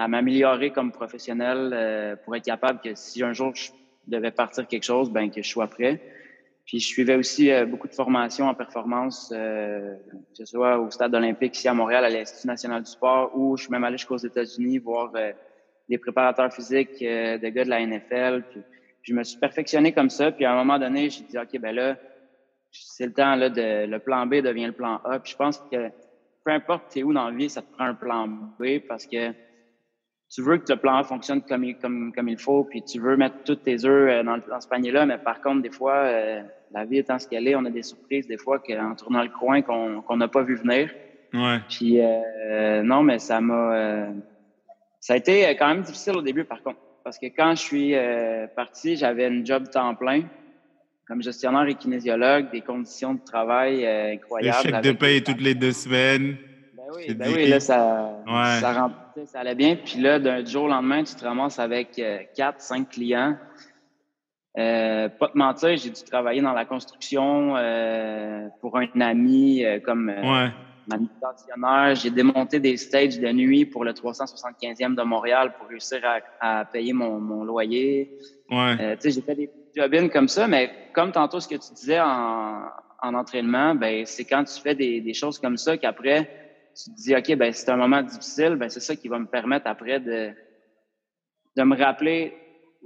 [0.00, 3.70] à m'améliorer comme professionnel euh, pour être capable que si un jour je
[4.06, 6.00] devais partir quelque chose, ben que je sois prêt.
[6.64, 9.94] Puis je suivais aussi euh, beaucoup de formations en performance, euh,
[10.30, 13.58] que ce soit au stade olympique ici à Montréal, à l'Institut national du sport, ou
[13.58, 15.12] je suis même allé jusqu'aux États-Unis voir
[15.88, 18.44] des préparateurs physiques, des gars de la NFL.
[19.02, 20.30] Je me suis perfectionné comme ça.
[20.30, 21.96] Puis à un moment donné, j'ai dit, OK, ben là,
[22.70, 25.18] c'est le temps, là, de, le plan B devient le plan A.
[25.18, 25.90] Puis je pense que
[26.44, 28.26] peu importe t'es où dans la vie, ça te prend un plan
[28.58, 29.32] B parce que
[30.32, 33.42] tu veux que le plan fonctionne comme, comme, comme il faut, puis tu veux mettre
[33.44, 36.84] tous tes œufs euh, dans, dans ce panier-là, mais par contre, des fois, euh, la
[36.84, 39.60] vie étant ce qu'elle est, on a des surprises, des fois, qu'en tournant le coin,
[39.62, 40.90] qu'on n'a pas vu venir.
[41.34, 41.58] Ouais.
[41.68, 44.06] Puis, euh, non, mais ça m'a...
[45.00, 46.78] ça a été quand même difficile au début, par contre.
[47.02, 50.22] Parce que quand je suis euh, parti, j'avais un job temps plein
[51.10, 54.58] comme gestionnaire et kinésiologue, des conditions de travail euh, incroyables.
[54.64, 56.36] Le chèque de paye toutes les deux semaines.
[56.76, 58.22] Ben oui, ben oui là, ça,
[58.60, 58.90] ça,
[59.26, 59.74] ça, allait bien.
[59.74, 63.36] Puis là, d'un jour au lendemain, tu te ramasses avec euh, quatre, cinq clients.
[64.56, 67.54] Euh, pas de mentir, j'ai dû travailler dans la construction
[68.60, 70.50] pour un ami comme ouais
[70.90, 71.94] manutentionnaire.
[71.94, 76.00] J'ai démonté des stages de nuit pour le 375e de Montréal pour réussir
[76.40, 78.10] à, payer mon, mon, loyer.
[78.50, 78.76] Ouais.
[78.80, 82.62] Euh, j'ai fait des job comme ça, mais comme tantôt ce que tu disais en,
[83.02, 86.28] en entraînement, ben c'est quand tu fais des, des choses comme ça qu'après
[86.76, 89.26] tu te dis ok ben c'est un moment difficile, ben c'est ça qui va me
[89.26, 90.30] permettre après de
[91.56, 92.34] de me rappeler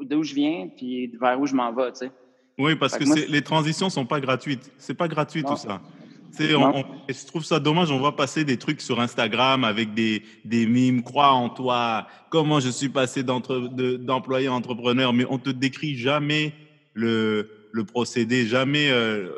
[0.01, 2.11] d'où je viens puis vers où je m'en vais, tu sais.
[2.59, 4.71] Oui, parce que, les transitions sont pas gratuites.
[4.79, 5.81] C'est pas gratuit tout ça.
[6.41, 10.67] On, je trouve ça dommage, on voit passer des trucs sur Instagram avec des, des
[10.67, 15.97] mimes, crois en toi, comment je suis passé d'employé à entrepreneur, mais on te décrit
[15.97, 16.53] jamais
[16.95, 19.29] le, le procédé, jamais euh,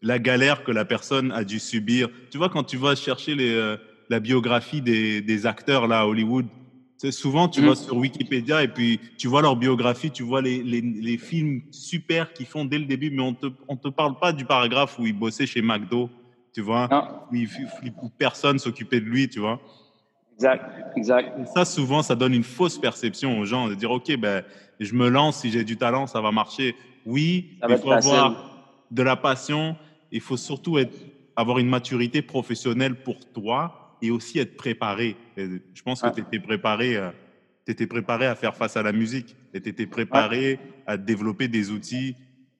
[0.00, 2.08] la galère que la personne a dû subir.
[2.30, 3.76] Tu vois, quand tu vas chercher les, euh,
[4.08, 6.46] la biographie des, des, acteurs là à Hollywood,
[7.10, 7.66] souvent tu mm.
[7.66, 11.62] vas sur Wikipédia et puis tu vois leur biographie, tu vois les, les, les films
[11.70, 14.98] super qu'ils font dès le début, mais on te, on te parle pas du paragraphe
[14.98, 16.08] où ils bossaient chez McDo
[16.52, 19.60] tu vois, où, personne s'occupait de lui, tu vois.
[20.42, 21.38] Exact, exact.
[21.38, 24.42] Et ça, souvent, ça donne une fausse perception aux gens de dire, OK, ben,
[24.80, 26.74] je me lance, si j'ai du talent, ça va marcher.
[27.06, 29.76] Oui, il faut avoir de la passion,
[30.10, 30.96] il faut surtout être,
[31.36, 35.16] avoir une maturité professionnelle pour toi et aussi être préparé.
[35.36, 36.96] je pense que tu étais préparé.
[36.96, 37.10] Euh,
[37.64, 41.46] tu étais préparé à faire face à la musique et tu étais préparé à développer
[41.46, 42.16] des outils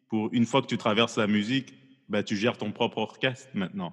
[0.08, 1.74] pour une fois que tu traverses la musique,
[2.08, 3.92] bah, tu gères ton propre orchestre maintenant.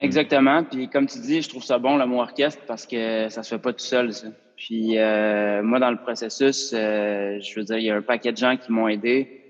[0.00, 0.62] Exactement.
[0.64, 3.54] Puis comme tu dis, je trouve ça bon le mot orchestre parce que ça se
[3.54, 4.12] fait pas tout seul.
[4.12, 4.28] Ça.
[4.56, 8.32] Puis euh, moi, dans le processus, euh, je veux dire, il y a un paquet
[8.32, 9.44] de gens qui m'ont aidé.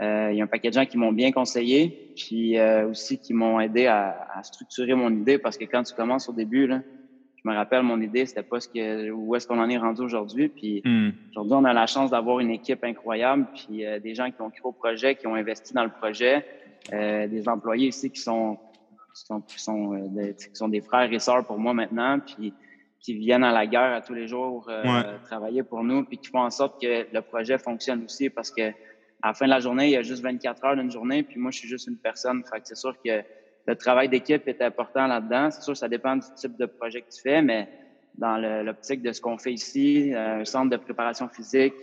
[0.00, 3.34] Euh, il y a un paquet de gens qui m'ont bien conseillé, puis aussi qui
[3.34, 6.80] m'ont aidé à, à, structurer mon idée parce que quand tu commences au début, là,
[7.36, 10.00] je me rappelle, mon idée, c'était pas ce que, où est-ce qu'on en est rendu
[10.00, 10.48] aujourd'hui.
[10.48, 11.10] Puis hmm.
[11.30, 14.62] aujourd'hui, on a la chance d'avoir une équipe incroyable, puis des gens qui ont créé
[14.64, 16.44] au projet, qui ont investi dans le projet,
[16.90, 18.58] des employés ici qui sont
[19.14, 22.52] qui sont, qui sont, des, qui sont des frères et sœurs pour moi maintenant, puis
[23.00, 26.28] qui viennent à la guerre à tous les jours euh, travailler pour nous, puis qui
[26.28, 28.70] font en sorte que le projet fonctionne aussi parce que
[29.22, 31.38] à la fin de la journée, il y a juste 24 heures d'une journée, puis
[31.38, 32.42] moi, je suis juste une personne.
[32.44, 33.22] Fait que c'est sûr que
[33.66, 35.50] le travail d'équipe est important là-dedans.
[35.50, 37.68] C'est sûr ça dépend du type de projet que tu fais, mais
[38.16, 41.74] dans l'optique de ce qu'on fait ici, euh, un centre de préparation physique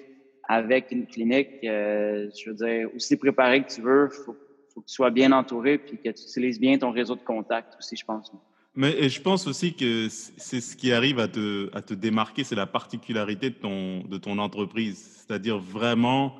[0.47, 4.35] avec une clinique, euh, je veux dire, aussi préparé que tu veux, faut,
[4.73, 7.75] faut que tu sois bien entouré puis que tu utilises bien ton réseau de contacts
[7.79, 8.31] aussi, je pense.
[8.75, 12.55] Mais je pense aussi que c'est ce qui arrive à te, à te démarquer, c'est
[12.55, 15.25] la particularité de ton, de ton entreprise.
[15.27, 16.35] C'est-à-dire vraiment,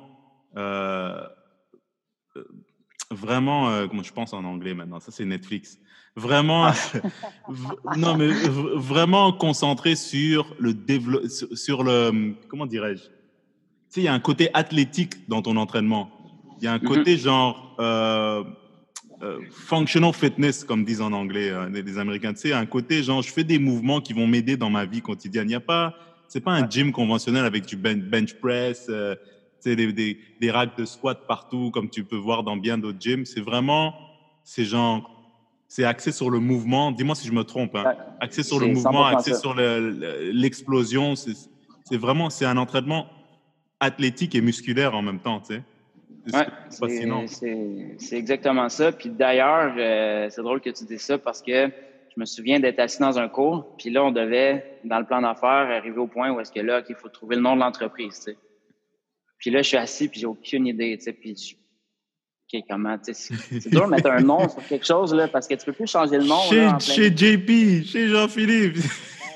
[0.56, 1.20] euh,
[3.10, 5.78] vraiment, euh, comment je pense en anglais maintenant, ça c'est Netflix.
[6.16, 6.74] Vraiment, ah.
[7.96, 13.02] non mais vraiment concentré sur le développement, sur le, comment dirais-je?
[13.02, 13.10] Tu
[13.88, 16.10] sais, il y a un côté athlétique dans ton entraînement.
[16.60, 16.84] Il y a un mm-hmm.
[16.84, 18.44] côté genre, euh,
[19.22, 22.32] euh, functional fitness, comme disent en anglais euh, les, Américains.
[22.32, 25.02] Tu sais, un côté genre, je fais des mouvements qui vont m'aider dans ma vie
[25.02, 25.44] quotidienne.
[25.44, 25.94] Il n'y a pas,
[26.26, 29.14] c'est pas un gym conventionnel avec du bench press, euh,
[29.62, 32.78] tu sais, des, des, des, racks de squat partout, comme tu peux voir dans bien
[32.78, 33.26] d'autres gyms.
[33.26, 33.94] C'est vraiment,
[34.42, 35.10] c'est genre,
[35.68, 36.90] c'est axé sur le mouvement.
[36.90, 37.76] Dis-moi si je me trompe.
[37.76, 37.94] Hein.
[38.20, 41.14] Axé sur le mouvement, axé sur l'explosion.
[41.14, 43.06] C'est vraiment, c'est un entraînement
[43.80, 45.62] athlétique et musculaire en même temps, tu sais.
[47.98, 48.92] C'est exactement ça.
[48.92, 51.70] Puis d'ailleurs, euh, c'est drôle que tu dis ça parce que
[52.14, 55.22] je me souviens d'être assis dans un cours, puis là, on devait, dans le plan
[55.22, 58.16] d'affaires, arriver au point où est-ce que là, il faut trouver le nom de l'entreprise,
[58.16, 58.36] tu sais.
[59.38, 61.54] Puis là, je suis assis, puis j'ai aucune idée, tu sais, puis je...
[62.52, 65.46] OK, comment, tu sais, c'est dur de mettre un nom sur quelque chose, là, parce
[65.46, 66.40] que tu peux plus changer le nom.
[66.50, 68.78] Chez, chez JP, chez Jean-Philippe.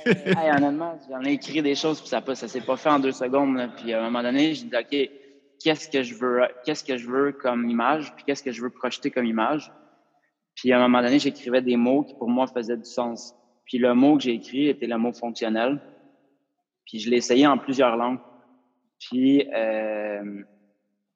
[0.07, 3.12] hey, honnêtement, j'en ai écrit des choses, puis ça, ça s'est pas fait en deux
[3.12, 5.11] secondes, puis à un moment donné, j'ai dit, OK,
[5.64, 8.70] qu'est-ce que je veux, qu'est-ce que je veux comme image, puis qu'est-ce que je veux
[8.70, 9.72] projeter comme image.
[10.55, 13.35] Puis à un moment donné, j'écrivais des mots qui pour moi faisaient du sens.
[13.64, 15.81] Puis le mot que j'ai écrit était le mot fonctionnel.
[16.87, 18.20] Puis je l'ai essayé en plusieurs langues.
[19.00, 20.42] Puis euh,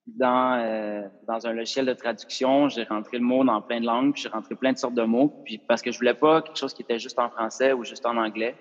[0.06, 4.14] dans, euh, dans un logiciel de traduction, j'ai rentré le mot dans plein de langues,
[4.14, 6.58] puis j'ai rentré plein de sortes de mots, puis parce que je voulais pas quelque
[6.58, 8.56] chose qui était juste en français ou juste en anglais.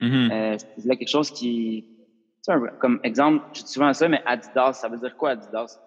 [0.00, 0.32] Mm-hmm.
[0.32, 1.86] euh, je voulais quelque chose qui,
[2.78, 5.78] comme exemple, je dis souvent ça, mais Adidas, ça veut dire quoi Adidas?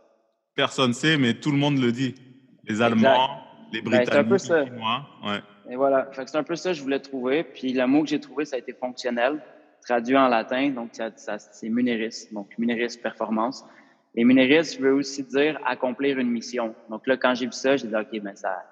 [0.56, 2.16] Personne ne sait, mais tout le monde le dit.
[2.64, 3.42] Les Allemands,
[3.72, 5.06] les ben, Britanniques, les Chinois.
[5.24, 5.42] Ouais.
[5.70, 6.10] Et voilà.
[6.14, 7.44] c'est un peu ça que je voulais trouver.
[7.44, 9.42] Puis le mot que j'ai trouvé, ça a été fonctionnel,
[9.82, 10.70] traduit en latin.
[10.70, 12.28] Donc, c'est muneris.
[12.32, 13.66] Donc, muneris performance.
[14.16, 16.74] Et muneris veut aussi dire accomplir une mission.
[16.90, 18.64] Donc là, quand j'ai vu ça, j'ai dit, OK, ben ça,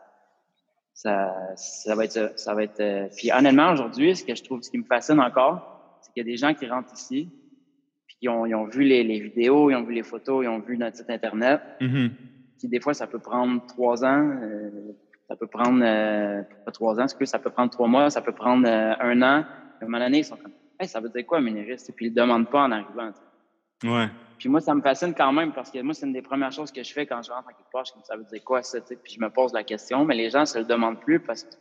[0.93, 2.53] ça, ça va être ça.
[2.53, 5.99] va être, euh, Puis honnêtement, aujourd'hui, ce que je trouve, ce qui me fascine encore,
[6.01, 7.29] c'est qu'il y a des gens qui rentrent ici,
[8.23, 11.09] ils ont, vu les, vidéos, ils ont vu les photos, ils ont vu notre site
[11.09, 11.61] Internet.
[11.81, 12.07] Mm
[12.67, 14.69] des fois, ça peut prendre trois ans, euh,
[15.27, 18.31] ça peut prendre, euh, pas trois ans, que ça peut prendre trois mois, ça peut
[18.31, 19.43] prendre euh, un an.
[19.43, 21.93] À un moment donné, ils sont comme, hey, ça veut dire quoi, minériste?
[21.95, 23.11] Puis ils ne le demandent pas en arrivant.
[23.83, 24.07] Ouais.
[24.37, 26.71] Puis moi, ça me fascine quand même parce que moi, c'est une des premières choses
[26.71, 27.85] que je fais quand je rentre en quelque part.
[27.85, 28.79] Je ça veut dire quoi, ça?
[28.81, 31.43] Puis je me pose la question, mais les gens ne se le demandent plus parce
[31.43, 31.55] que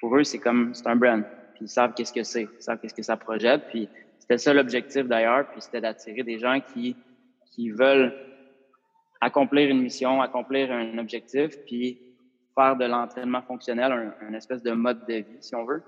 [0.00, 1.22] pour eux, c'est comme, c'est un brand.
[1.54, 3.68] Puis ils savent qu'est-ce que c'est, ils savent qu'est-ce que ça projette.
[3.68, 3.88] Puis
[4.26, 6.96] c'était ça l'objectif d'ailleurs, puis c'était d'attirer des gens qui,
[7.52, 8.12] qui veulent
[9.20, 11.98] accomplir une mission, accomplir un objectif, puis
[12.56, 15.80] faire de l'entraînement fonctionnel un, espèce de mode de vie, si on veut.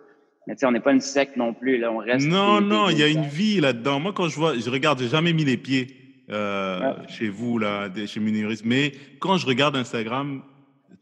[0.46, 2.28] Mais tu sais, on n'est pas une secte non plus, là, on reste...
[2.28, 3.98] Non, non, il y a une vie là-dedans.
[3.98, 5.88] Moi, quand je vois, je regarde, j'ai jamais mis les pieds
[6.30, 10.42] euh, chez vous, là, chez Muniris, mais quand je regarde Instagram,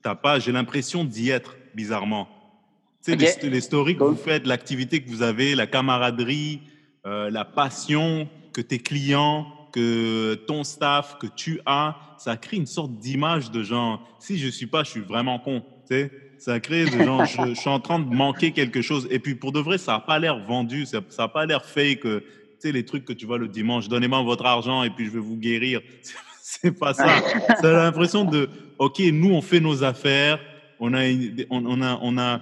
[0.02, 2.28] t'as pas, j'ai l'impression d'y être, bizarrement.
[3.04, 6.62] Tu sais, les, stories que vous faites, l'activité que vous avez, la camaraderie,
[7.06, 12.66] euh, la passion que tes clients, que ton staff, que tu as, ça crée une
[12.66, 15.62] sorte d'image de genre, si je suis pas, je suis vraiment con.
[15.88, 19.08] Tu sais ça crée de genre, je, suis en train de manquer quelque chose.
[19.10, 22.02] Et puis pour de vrai, ça n'a pas l'air vendu, ça n'a pas l'air fake.
[22.02, 22.22] Tu
[22.58, 25.18] sais, les trucs que tu vois le dimanche, donnez-moi votre argent et puis je vais
[25.18, 25.80] vous guérir.
[26.42, 27.08] C'est pas ça.
[27.60, 28.48] Ça a l'impression de,
[28.78, 30.38] OK, nous, on fait nos affaires,
[30.78, 31.02] on a,
[31.50, 32.40] on, a, on, a,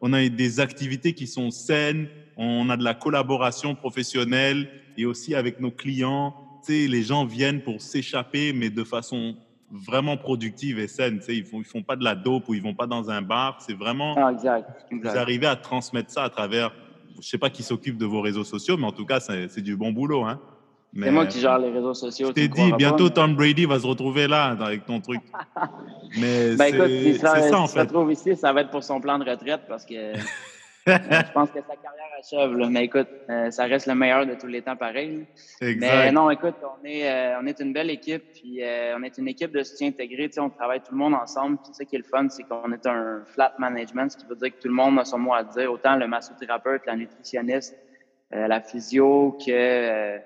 [0.00, 2.08] on a des activités qui sont saines,
[2.42, 6.34] on a de la collaboration professionnelle et aussi avec nos clients.
[6.66, 9.36] Tu sais, les gens viennent pour s'échapper, mais de façon
[9.70, 11.18] vraiment productive et saine.
[11.18, 13.10] Tu sais, ils font, ils font pas de la dope ou ils vont pas dans
[13.10, 13.58] un bar.
[13.60, 14.14] C'est vraiment.
[14.16, 16.72] Ah, exact, Vous arrivez à transmettre ça à travers.
[17.20, 19.76] Je sais pas qui s'occupe de vos réseaux sociaux, mais en tout cas, c'est du
[19.76, 20.24] bon boulot.
[20.24, 20.40] Hein.
[21.00, 22.28] C'est moi qui gère les réseaux sociaux.
[22.28, 25.20] Je t'ai dit, bientôt pas, Tom Brady va se retrouver là avec ton truc.
[26.18, 27.88] Mais Ben écoute, si ça, c'est ça en si ça fait.
[27.88, 29.94] se trouve ici, ça va être pour son plan de retraite parce que
[30.86, 32.56] je pense que sa carrière achève.
[32.56, 32.68] là.
[32.68, 35.26] Mais écoute, euh, ça reste le meilleur de tous les temps pareil.
[35.60, 36.12] Mais Exact.
[36.12, 39.28] non, écoute, on est, euh, on est une belle équipe, puis euh, on est une
[39.28, 40.28] équipe de soutien intégré.
[40.28, 41.58] Tu sais, on travaille tout le monde ensemble.
[41.58, 44.36] Puis ça qui est le fun, c'est qu'on est un flat management, ce qui veut
[44.36, 47.76] dire que tout le monde a son mot à dire, autant le massothérapeute, la nutritionniste,
[48.34, 50.18] euh, la physio que, euh,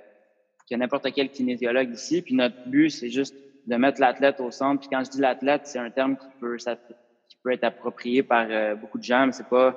[0.71, 2.23] que n'importe quel kinésiologue ici.
[2.23, 3.37] Puis notre but, c'est juste
[3.67, 4.81] de mettre l'athlète au centre.
[4.81, 6.77] Puis quand je dis l'athlète, c'est un terme qui peut, ça-
[7.29, 9.77] qui peut être approprié par euh, beaucoup de gens, mais c'est pas,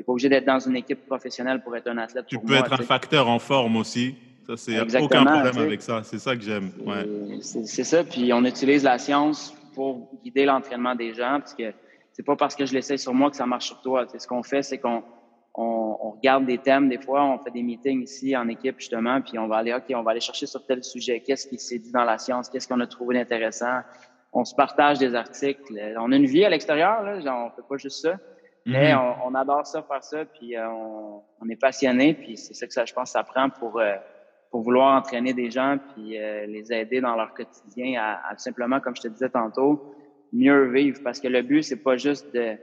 [0.00, 2.24] t'es pas obligé d'être dans une équipe professionnelle pour être un athlète.
[2.26, 4.14] Tu pour peux moi, être un facteur en forme aussi.
[4.46, 6.00] Ça, c'est aucun problème avec ça.
[6.04, 6.70] C'est ça que j'aime.
[6.86, 7.06] Ouais.
[7.42, 8.02] C'est ça.
[8.02, 11.74] Puis on utilise la science pour guider l'entraînement des gens, parce que
[12.12, 14.06] c'est pas parce que je l'essaie sur moi que ça marche sur toi.
[14.16, 15.02] Ce qu'on fait, c'est qu'on
[15.54, 16.88] on, on regarde des thèmes.
[16.88, 19.84] Des fois, on fait des meetings ici en équipe justement, puis on va aller, ok,
[19.94, 21.20] on va aller chercher sur tel sujet.
[21.20, 22.48] Qu'est-ce qui s'est dit dans la science?
[22.48, 23.80] Qu'est-ce qu'on a trouvé d'intéressant?
[24.32, 25.74] On se partage des articles.
[25.98, 27.02] On a une vie à l'extérieur.
[27.02, 28.16] Là, on fait pas juste ça.
[28.66, 29.00] Mais Mhm.
[29.00, 32.66] on, on adore ça, faire ça, puis euh, on, on est passionné, puis c'est ça
[32.66, 33.94] que ça, je pense, ça prend pour, euh,
[34.50, 38.42] pour vouloir entraîner des gens, puis euh, les aider dans leur quotidien à, à tout
[38.42, 39.82] simplement, comme je te disais tantôt,
[40.32, 40.98] mieux vivre.
[41.02, 42.56] Parce que le but, c'est pas juste de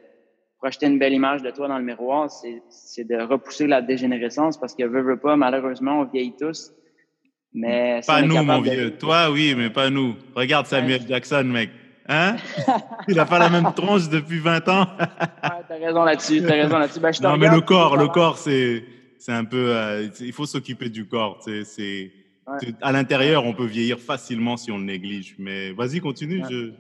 [0.60, 4.58] projeter une belle image de toi dans le miroir, c'est c'est de repousser la dégénérescence,
[4.60, 6.72] parce que veut, veut pas, malheureusement, on vieillit tous.
[7.54, 8.98] Mais Pas nous, mon de- vieux.
[8.98, 10.16] Toi, oui, mais pas nous.
[10.36, 11.70] Regarde Samuel Jackson, mec.
[12.10, 12.38] Hein?
[13.08, 14.88] Il a pas la même tronche depuis 20 ans.
[15.00, 15.06] Ouais,
[15.68, 17.00] t'as raison là-dessus, t'as raison là-dessus.
[17.00, 18.10] Ben, non, mais le corps, le va.
[18.10, 18.84] corps, c'est,
[19.20, 19.76] c'est un peu.
[19.76, 21.40] euh, il faut s'occuper du corps.
[21.66, 22.12] C'est,
[22.48, 22.74] Ouais.
[22.82, 25.36] à l'intérieur, on peut vieillir facilement si on le néglige.
[25.38, 26.42] Mais vas-y, continue.
[26.44, 26.48] Ouais.
[26.50, 26.72] je-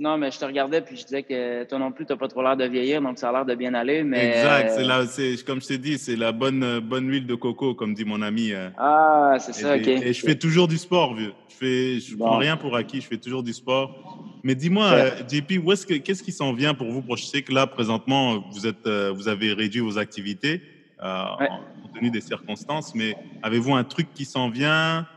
[0.00, 2.28] Non, mais je te regardais puis je disais que toi non plus, tu n'as pas
[2.28, 4.04] trop l'air de vieillir, donc ça a l'air de bien aller.
[4.04, 4.68] Mais, Exact.
[4.70, 7.34] euh, C'est la, c'est, comme je t'ai dit, c'est la bonne, euh, bonne huile de
[7.34, 8.52] coco, comme dit mon ami.
[8.52, 9.88] euh, Ah, c'est ça, OK.
[9.88, 11.32] et je fais toujours du sport, vieux.
[11.48, 12.26] Je fais, je Bon.
[12.26, 13.00] prends rien pour acquis.
[13.00, 14.24] Je fais toujours du sport.
[14.44, 15.12] Mais dis-moi, Ouais.
[15.20, 17.02] euh, JP, où est-ce que, qu'est-ce qui s'en vient pour vous?
[17.16, 20.62] Je sais que là, présentement, vous êtes, euh, vous avez réduit vos activités
[21.02, 21.48] euh, Ouais.
[21.48, 22.94] en compte tenu des circonstances.
[22.94, 25.08] Mais avez-vous un truc qui s'en vient?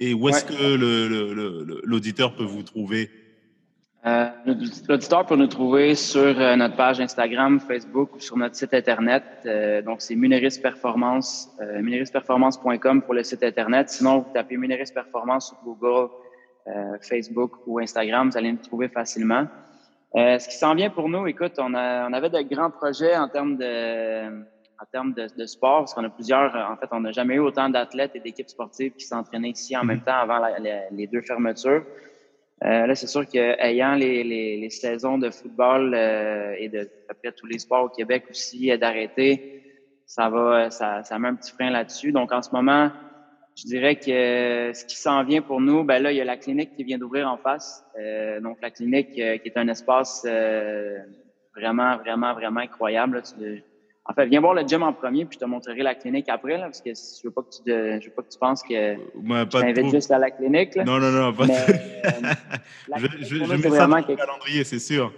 [0.00, 0.56] Et où est-ce Ouais.
[0.56, 3.10] que le- le- le- le- l'auditeur peut vous trouver?
[4.06, 4.26] Euh,
[4.88, 9.24] L'auditeur peut nous trouver sur euh, notre page Instagram, Facebook ou sur notre site Internet.
[9.46, 13.88] Euh, donc, c'est Muneris Performance, euh, munerisperformance.com pour le site Internet.
[13.88, 16.10] Sinon, vous tapez Muneris Performance sur Google,
[16.66, 19.46] euh, Facebook ou Instagram, vous allez nous trouver facilement.
[20.16, 23.16] Euh, ce qui s'en vient pour nous, écoute, on, a, on avait de grands projets
[23.16, 27.00] en termes de, en termes de, de sport, parce qu'on a plusieurs, en fait, on
[27.00, 30.38] n'a jamais eu autant d'athlètes et d'équipes sportives qui s'entraînaient ici en même temps avant
[30.38, 31.84] la- la- les deux fermetures.
[32.62, 37.14] Euh, là, c'est sûr qu'ayant les, les, les saisons de football euh, et de à
[37.14, 39.62] peu près tous les sports au Québec aussi euh, d'arrêter,
[40.06, 42.12] ça va, ça, ça met un petit frein là-dessus.
[42.12, 42.90] Donc, en ce moment,
[43.56, 46.36] je dirais que ce qui s'en vient pour nous, ben là, il y a la
[46.36, 47.84] clinique qui vient d'ouvrir en face.
[47.98, 50.98] Euh, donc, la clinique euh, qui est un espace euh,
[51.54, 53.22] vraiment, vraiment, vraiment incroyable.
[53.38, 53.54] là.
[54.06, 56.58] En fait, viens voir le gym en premier, puis je te montrerai la clinique après,
[56.58, 58.62] là, parce que je veux pas que tu, de- je veux pas que tu penses
[58.62, 59.90] que je t'invite trop.
[59.90, 60.74] juste à la clinique.
[60.74, 60.84] Là.
[60.84, 61.32] Non, non, non.
[61.32, 62.30] Pas Mais, euh,
[62.96, 65.10] je clinique, je, mets ça dans le calendrier, c'est sûr.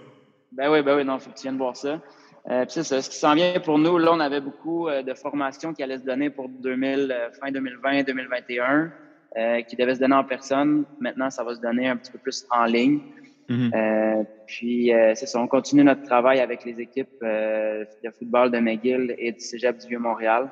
[0.53, 2.01] Ben oui, ben oui, non, faut que tu viennes voir ça.
[2.49, 3.03] Euh, puis c'est ça.
[3.03, 5.99] Ce qui s'en vient pour nous, là, on avait beaucoup euh, de formations qui allaient
[5.99, 8.91] se donner pour 2000, euh, fin 2020-2021,
[9.37, 10.85] euh, qui devaient se donner en personne.
[11.01, 13.01] Maintenant, ça va se donner un petit peu plus en ligne.
[13.49, 13.71] Mhm.
[13.75, 18.51] Euh, puis, euh, c'est ça, on continue notre travail avec les équipes euh, de football
[18.51, 20.51] de McGill et du Cégep du Vieux-Montréal.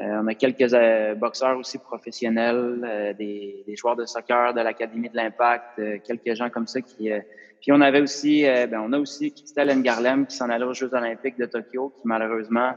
[0.00, 4.60] Euh, on a quelques euh, boxeurs aussi professionnels, euh, des, des joueurs de soccer de
[4.62, 7.12] l'Académie de l'Impact, euh, quelques gens comme ça qui...
[7.12, 7.20] euh,
[7.60, 10.74] puis on avait aussi, euh, ben, on a aussi Christelle Ngarlem qui s'en allait aux
[10.74, 12.72] Jeux olympiques de Tokyo, qui malheureusement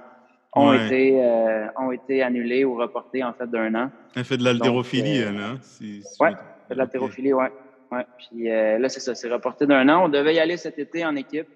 [0.54, 0.86] ont, Ouais.
[0.86, 3.90] été, euh, ont été annulés ou reportés en fait d'un an.
[4.16, 6.32] Elle fait de l'haltérophilie, euh, elle, hein, si- si ouais,
[6.68, 6.92] fait de la Ok.
[6.92, 7.50] thérophilie, ouais.
[7.92, 8.06] Ouais.
[8.18, 10.06] Puis euh, là, c'est ça, c'est reporté d'un an.
[10.06, 11.48] On devait y aller cet été en équipe.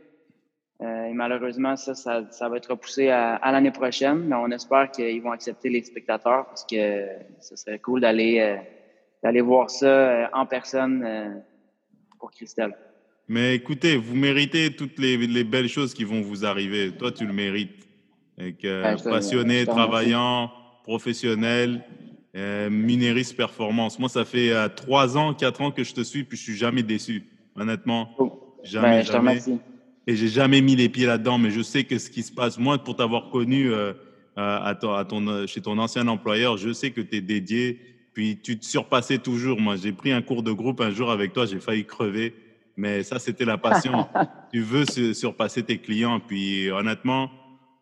[0.81, 4.19] Euh, et malheureusement, ça, ça, ça va être repoussé à, à l'année prochaine.
[4.27, 7.05] Mais on espère qu'ils vont accepter les spectateurs parce que
[7.41, 8.55] ce serait cool d'aller euh,
[9.23, 11.43] d'aller voir ça en personne
[12.17, 12.73] pour Christelle.
[13.27, 16.91] Mais écoutez, vous méritez toutes les, les belles choses qui vont vous arriver.
[16.97, 17.85] Toi, tu le mérites.
[18.37, 20.49] Et que, Ouais, je te- passionné, travaillant,
[20.83, 21.83] professionnel,
[22.35, 23.99] euh, Performance.
[23.99, 26.57] Moi, ça fait euh, trois ans, quatre ans que je te suis, puis je suis
[26.57, 27.23] jamais déçu.
[27.55, 28.55] Honnêtement, Oh.
[28.63, 29.39] jamais, je jamais.
[30.07, 32.57] Et j'ai jamais mis les pieds là-dedans, mais je sais que ce qui se passe,
[32.57, 33.93] moi, pour t'avoir connu euh,
[34.39, 37.21] euh, à ton, à ton, euh, chez ton ancien employeur, je sais que tu es
[37.21, 37.79] dédié,
[38.13, 39.59] puis tu te surpassais toujours.
[39.59, 42.33] Moi, j'ai pris un cours de groupe un jour avec toi, j'ai failli crever,
[42.75, 44.07] Mais ça, c'était la passion.
[44.53, 46.19] tu veux surpasser tes clients.
[46.19, 47.29] Puis honnêtement,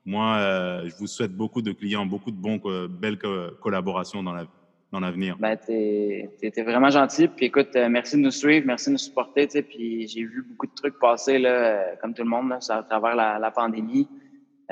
[0.07, 3.19] moi, euh, je vous souhaite beaucoup de clients, beaucoup de bons, belles
[3.61, 4.51] collaborations dans l'avenir
[4.91, 5.35] dans l'avenir.
[5.39, 7.27] Ben, tu es, vraiment gentil.
[7.27, 9.47] Puis écoute, euh, merci de nous suivre, merci de nous supporter.
[9.47, 12.83] Puis j'ai vu beaucoup de trucs passer, là, euh, comme tout le monde, là, à
[12.83, 14.07] travers la, la pandémie.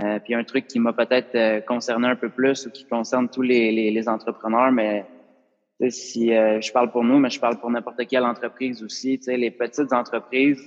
[0.02, 3.30] Euh, puis un truc qui m'a peut-être euh, concerné un peu plus ou qui concerne
[3.30, 5.06] tous les, les, les entrepreneurs, mais
[5.90, 9.20] si je parle pour nous, mais je parle pour n'importe quelle entreprise aussi.
[9.28, 10.62] Les petites entreprises,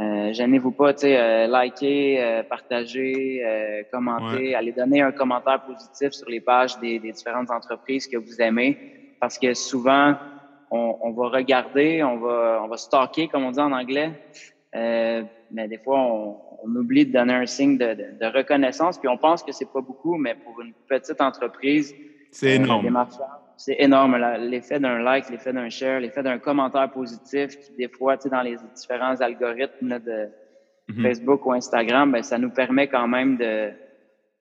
[0.00, 5.60] euh, gênez-vous pas, tu sais, euh, likez, euh, partagez, euh, commentez, allez donner un commentaire
[5.62, 8.78] positif sur les pages des, des, différentes entreprises que vous aimez,
[9.20, 10.14] parce que souvent
[10.70, 14.12] on, on, va regarder, on va, on va stalker comme on dit en anglais,
[14.72, 19.08] mais des fois on, on, oublie de donner un signe de, de, de reconnaissance, puis
[19.08, 21.92] on pense que c'est pas beaucoup, mais pour une petite entreprise,
[22.30, 22.86] c'est énorme
[23.58, 24.16] c'est énorme.
[24.38, 28.28] L'effet d'un like, l'effet d'un share, l'effet d'un commentaire positif qui, des fois, tu sais,
[28.30, 30.28] dans les différents algorithmes de
[30.88, 31.02] mhm.
[31.02, 33.70] Facebook ou Instagram, ben, ça nous permet quand même de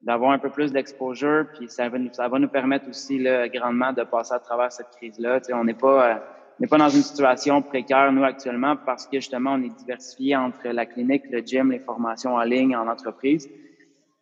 [0.03, 3.49] d'avoir un peu plus d'exposure, puis ça va, nous, ça va nous permettre aussi là,
[3.49, 5.39] grandement de passer à travers cette crise-là.
[5.39, 6.15] Tu sais, on n'est pas, euh,
[6.59, 10.67] n'est pas dans une situation précaire, nous, actuellement, parce que justement, on est diversifié entre
[10.67, 13.49] la clinique, le gym, les formations en ligne, en entreprise.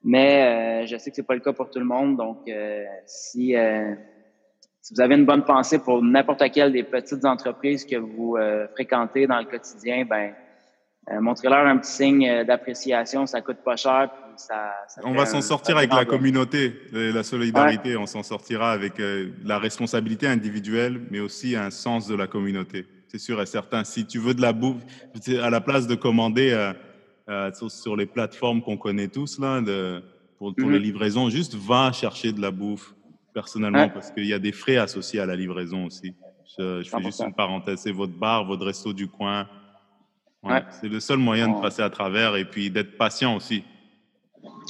[0.02, 2.16] Mais euh, je sais que c'est pas le cas pour tout le monde.
[2.16, 3.54] Donc, euh, si
[4.86, 8.68] si vous avez une bonne pensée pour n'importe quelle des petites entreprises que vous euh,
[8.76, 10.32] fréquentez dans le quotidien, ben
[11.10, 13.26] euh, montrez-leur un petit signe euh, d'appréciation.
[13.26, 14.12] Ça coûte pas cher.
[14.38, 17.98] ça, on va s'en sortir avec la communauté, la solidarité.
[17.98, 19.02] On s'en sortira avec
[19.44, 22.86] la responsabilité individuelle, mais aussi un sens de la communauté.
[23.08, 23.84] C'est sûr et certain.
[23.84, 24.84] Si tu veux de la bouffe,
[25.42, 26.74] à la place de commander
[27.70, 30.04] sur, les plateformes qu'on connaît tous là, de,
[30.38, 30.82] pour, pour les mm-hmm.
[30.82, 32.94] livraisons, juste va chercher de la bouffe
[33.36, 36.16] personnellement, parce qu'il y a des frais associés à la livraison aussi.
[36.58, 37.80] Je, fais juste une parenthèse.
[37.80, 39.48] C'est votre bar, votre resto du coin.
[40.70, 43.64] C'est le seul moyen de passer à travers et puis d'être patient aussi.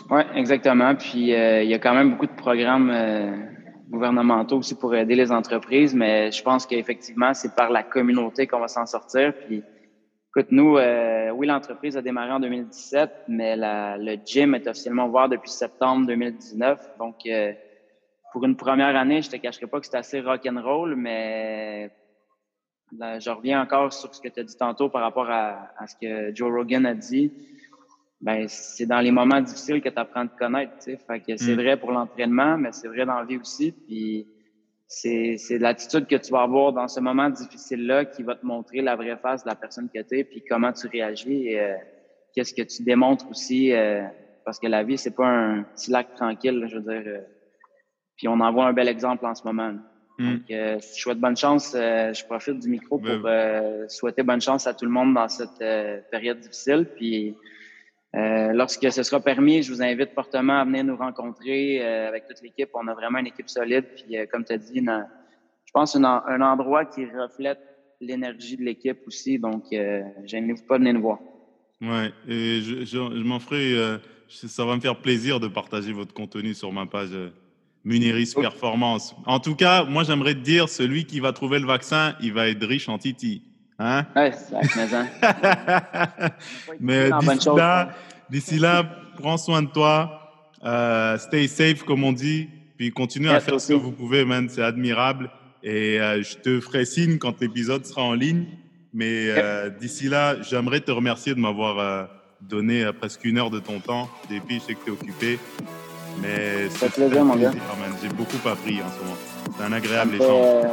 [0.09, 0.95] Oui, exactement.
[0.95, 3.35] Puis euh, il y a quand même beaucoup de programmes euh,
[3.89, 8.59] gouvernementaux aussi pour aider les entreprises, mais je pense qu'effectivement, c'est par la communauté qu'on
[8.59, 9.33] va s'en sortir.
[9.45, 9.61] Puis
[10.29, 15.07] écoute, nous, euh, oui, l'entreprise a démarré en 2017, mais la, le gym est officiellement
[15.07, 16.97] ouvert depuis septembre 2019.
[16.97, 17.27] Donc,
[18.35, 21.89] pour une première année, je te cacherai pas que c'était assez rock'n'roll, mais
[22.91, 26.35] je reviens encore sur ce que tu as dit tantôt par rapport à, ce que
[26.35, 27.31] Joe Rogan a dit.
[28.19, 30.73] Ben, c'est dans les moments difficiles que tu apprends à te connaître.
[30.83, 31.61] Fait que c'est mm.
[31.61, 33.71] vrai pour l'entraînement, mais c'est vrai dans la vie aussi.
[33.71, 34.27] Puis
[34.85, 38.97] c'est, l'attitude que tu vas avoir dans ce moment difficile-là qui va te montrer la
[38.97, 41.75] vraie face de la personne que tu es, puis comment tu réagis et euh,
[42.33, 43.71] qu'est-ce que tu démontres aussi.
[43.71, 44.03] Euh,
[44.43, 46.65] parce que la vie, c'est pas un petit lac tranquille.
[46.67, 47.21] je veux dire, euh,
[48.17, 49.73] puis on en voit un bel exemple en ce moment.
[50.17, 50.33] Hmm.
[50.35, 51.73] Donc, euh, je souhaite bonne chance.
[51.75, 55.27] Euh, je profite du micro pour euh, souhaiter bonne chance à tout le monde dans
[55.27, 55.63] cette
[56.09, 56.87] période difficile.
[56.95, 57.35] Puis,
[58.13, 62.69] lorsque ce sera permis, je vous invite fortement à venir nous rencontrer avec toute l'équipe.
[62.73, 63.85] On a vraiment une équipe solide.
[63.95, 67.59] Puis, comme tu as dit, je pense un, un endroit qui reflète
[67.99, 69.37] l'énergie de l'équipe aussi.
[69.37, 71.19] Donc, euh, gênez-vous pas de venir nous voir.
[71.81, 73.99] Ouais, et je, je m'en ferai.
[74.29, 77.11] ça va me faire plaisir de partager votre contenu sur ma page
[77.85, 79.15] Muniris Performance.
[79.27, 82.49] En tout cas, moi, j'aimerais te dire, celui qui va trouver le vaccin, il va
[82.49, 83.43] être riche en titi.
[83.77, 84.05] Hein?
[84.15, 84.55] Ouais, c'est
[86.79, 87.89] Mais d'ici là,
[88.29, 88.83] d'ici là,
[89.17, 90.31] prends soin de toi.
[90.63, 92.49] Euh, stay safe, comme on dit.
[92.77, 94.49] Puis continue à faire ce que vous pouvez, man.
[94.49, 95.29] C'est admirable.
[95.61, 98.45] Et euh, je te ferai signe quand l'épisode sera en ligne.
[98.93, 102.09] Mais euh, d'ici là, j'aimerais te remercier de m'avoir
[102.41, 104.09] donné presque une heure de ton temps.
[104.31, 105.39] Depuis, je sais que tu es occupé.
[106.21, 107.51] Mais ça fait plaisir, mon gars.
[108.01, 109.17] J'ai beaucoup appris en ce moment.
[109.57, 110.29] C'est un agréable échange.
[110.29, 110.63] Euh,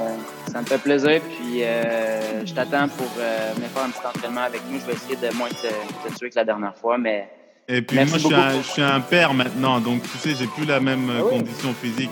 [0.50, 1.20] ça me fait plaisir.
[1.20, 4.80] Puis euh, je t'attends pour euh, me faire un petit entraînement avec nous.
[4.80, 6.98] Je vais essayer de moins te, te tuer que la dernière fois.
[6.98, 7.28] Mais
[7.68, 9.80] et puis moi, je suis, un, je suis, un, père maintenant.
[9.80, 12.10] Donc, tu sais, j'ai plus la même ah condition physique.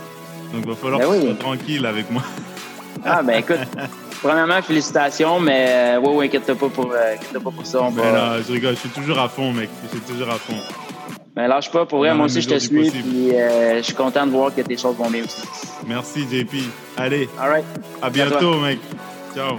[0.53, 2.22] Donc, il va falloir ben que tu sois tranquille avec moi.
[3.05, 3.59] ah, ben écoute.
[4.22, 7.83] Premièrement, félicitations, mais oui, oui, inquiète-toi pas, pour, pas pour ça.
[7.83, 8.43] On ben va...
[8.43, 9.70] je rigole, je suis toujours à fond, mec.
[9.85, 10.57] Je suis toujours à fond.
[11.37, 13.95] Mais ben, lâche pas, pour vrai, moi aussi je te suis, puis euh, je suis
[13.95, 15.43] content de voir que tes choses vont bien aussi.
[15.87, 16.55] Merci JP.
[16.97, 17.28] Allez.
[17.41, 17.64] All right.
[18.03, 18.78] À bientôt, mec.
[19.35, 19.59] Ciao.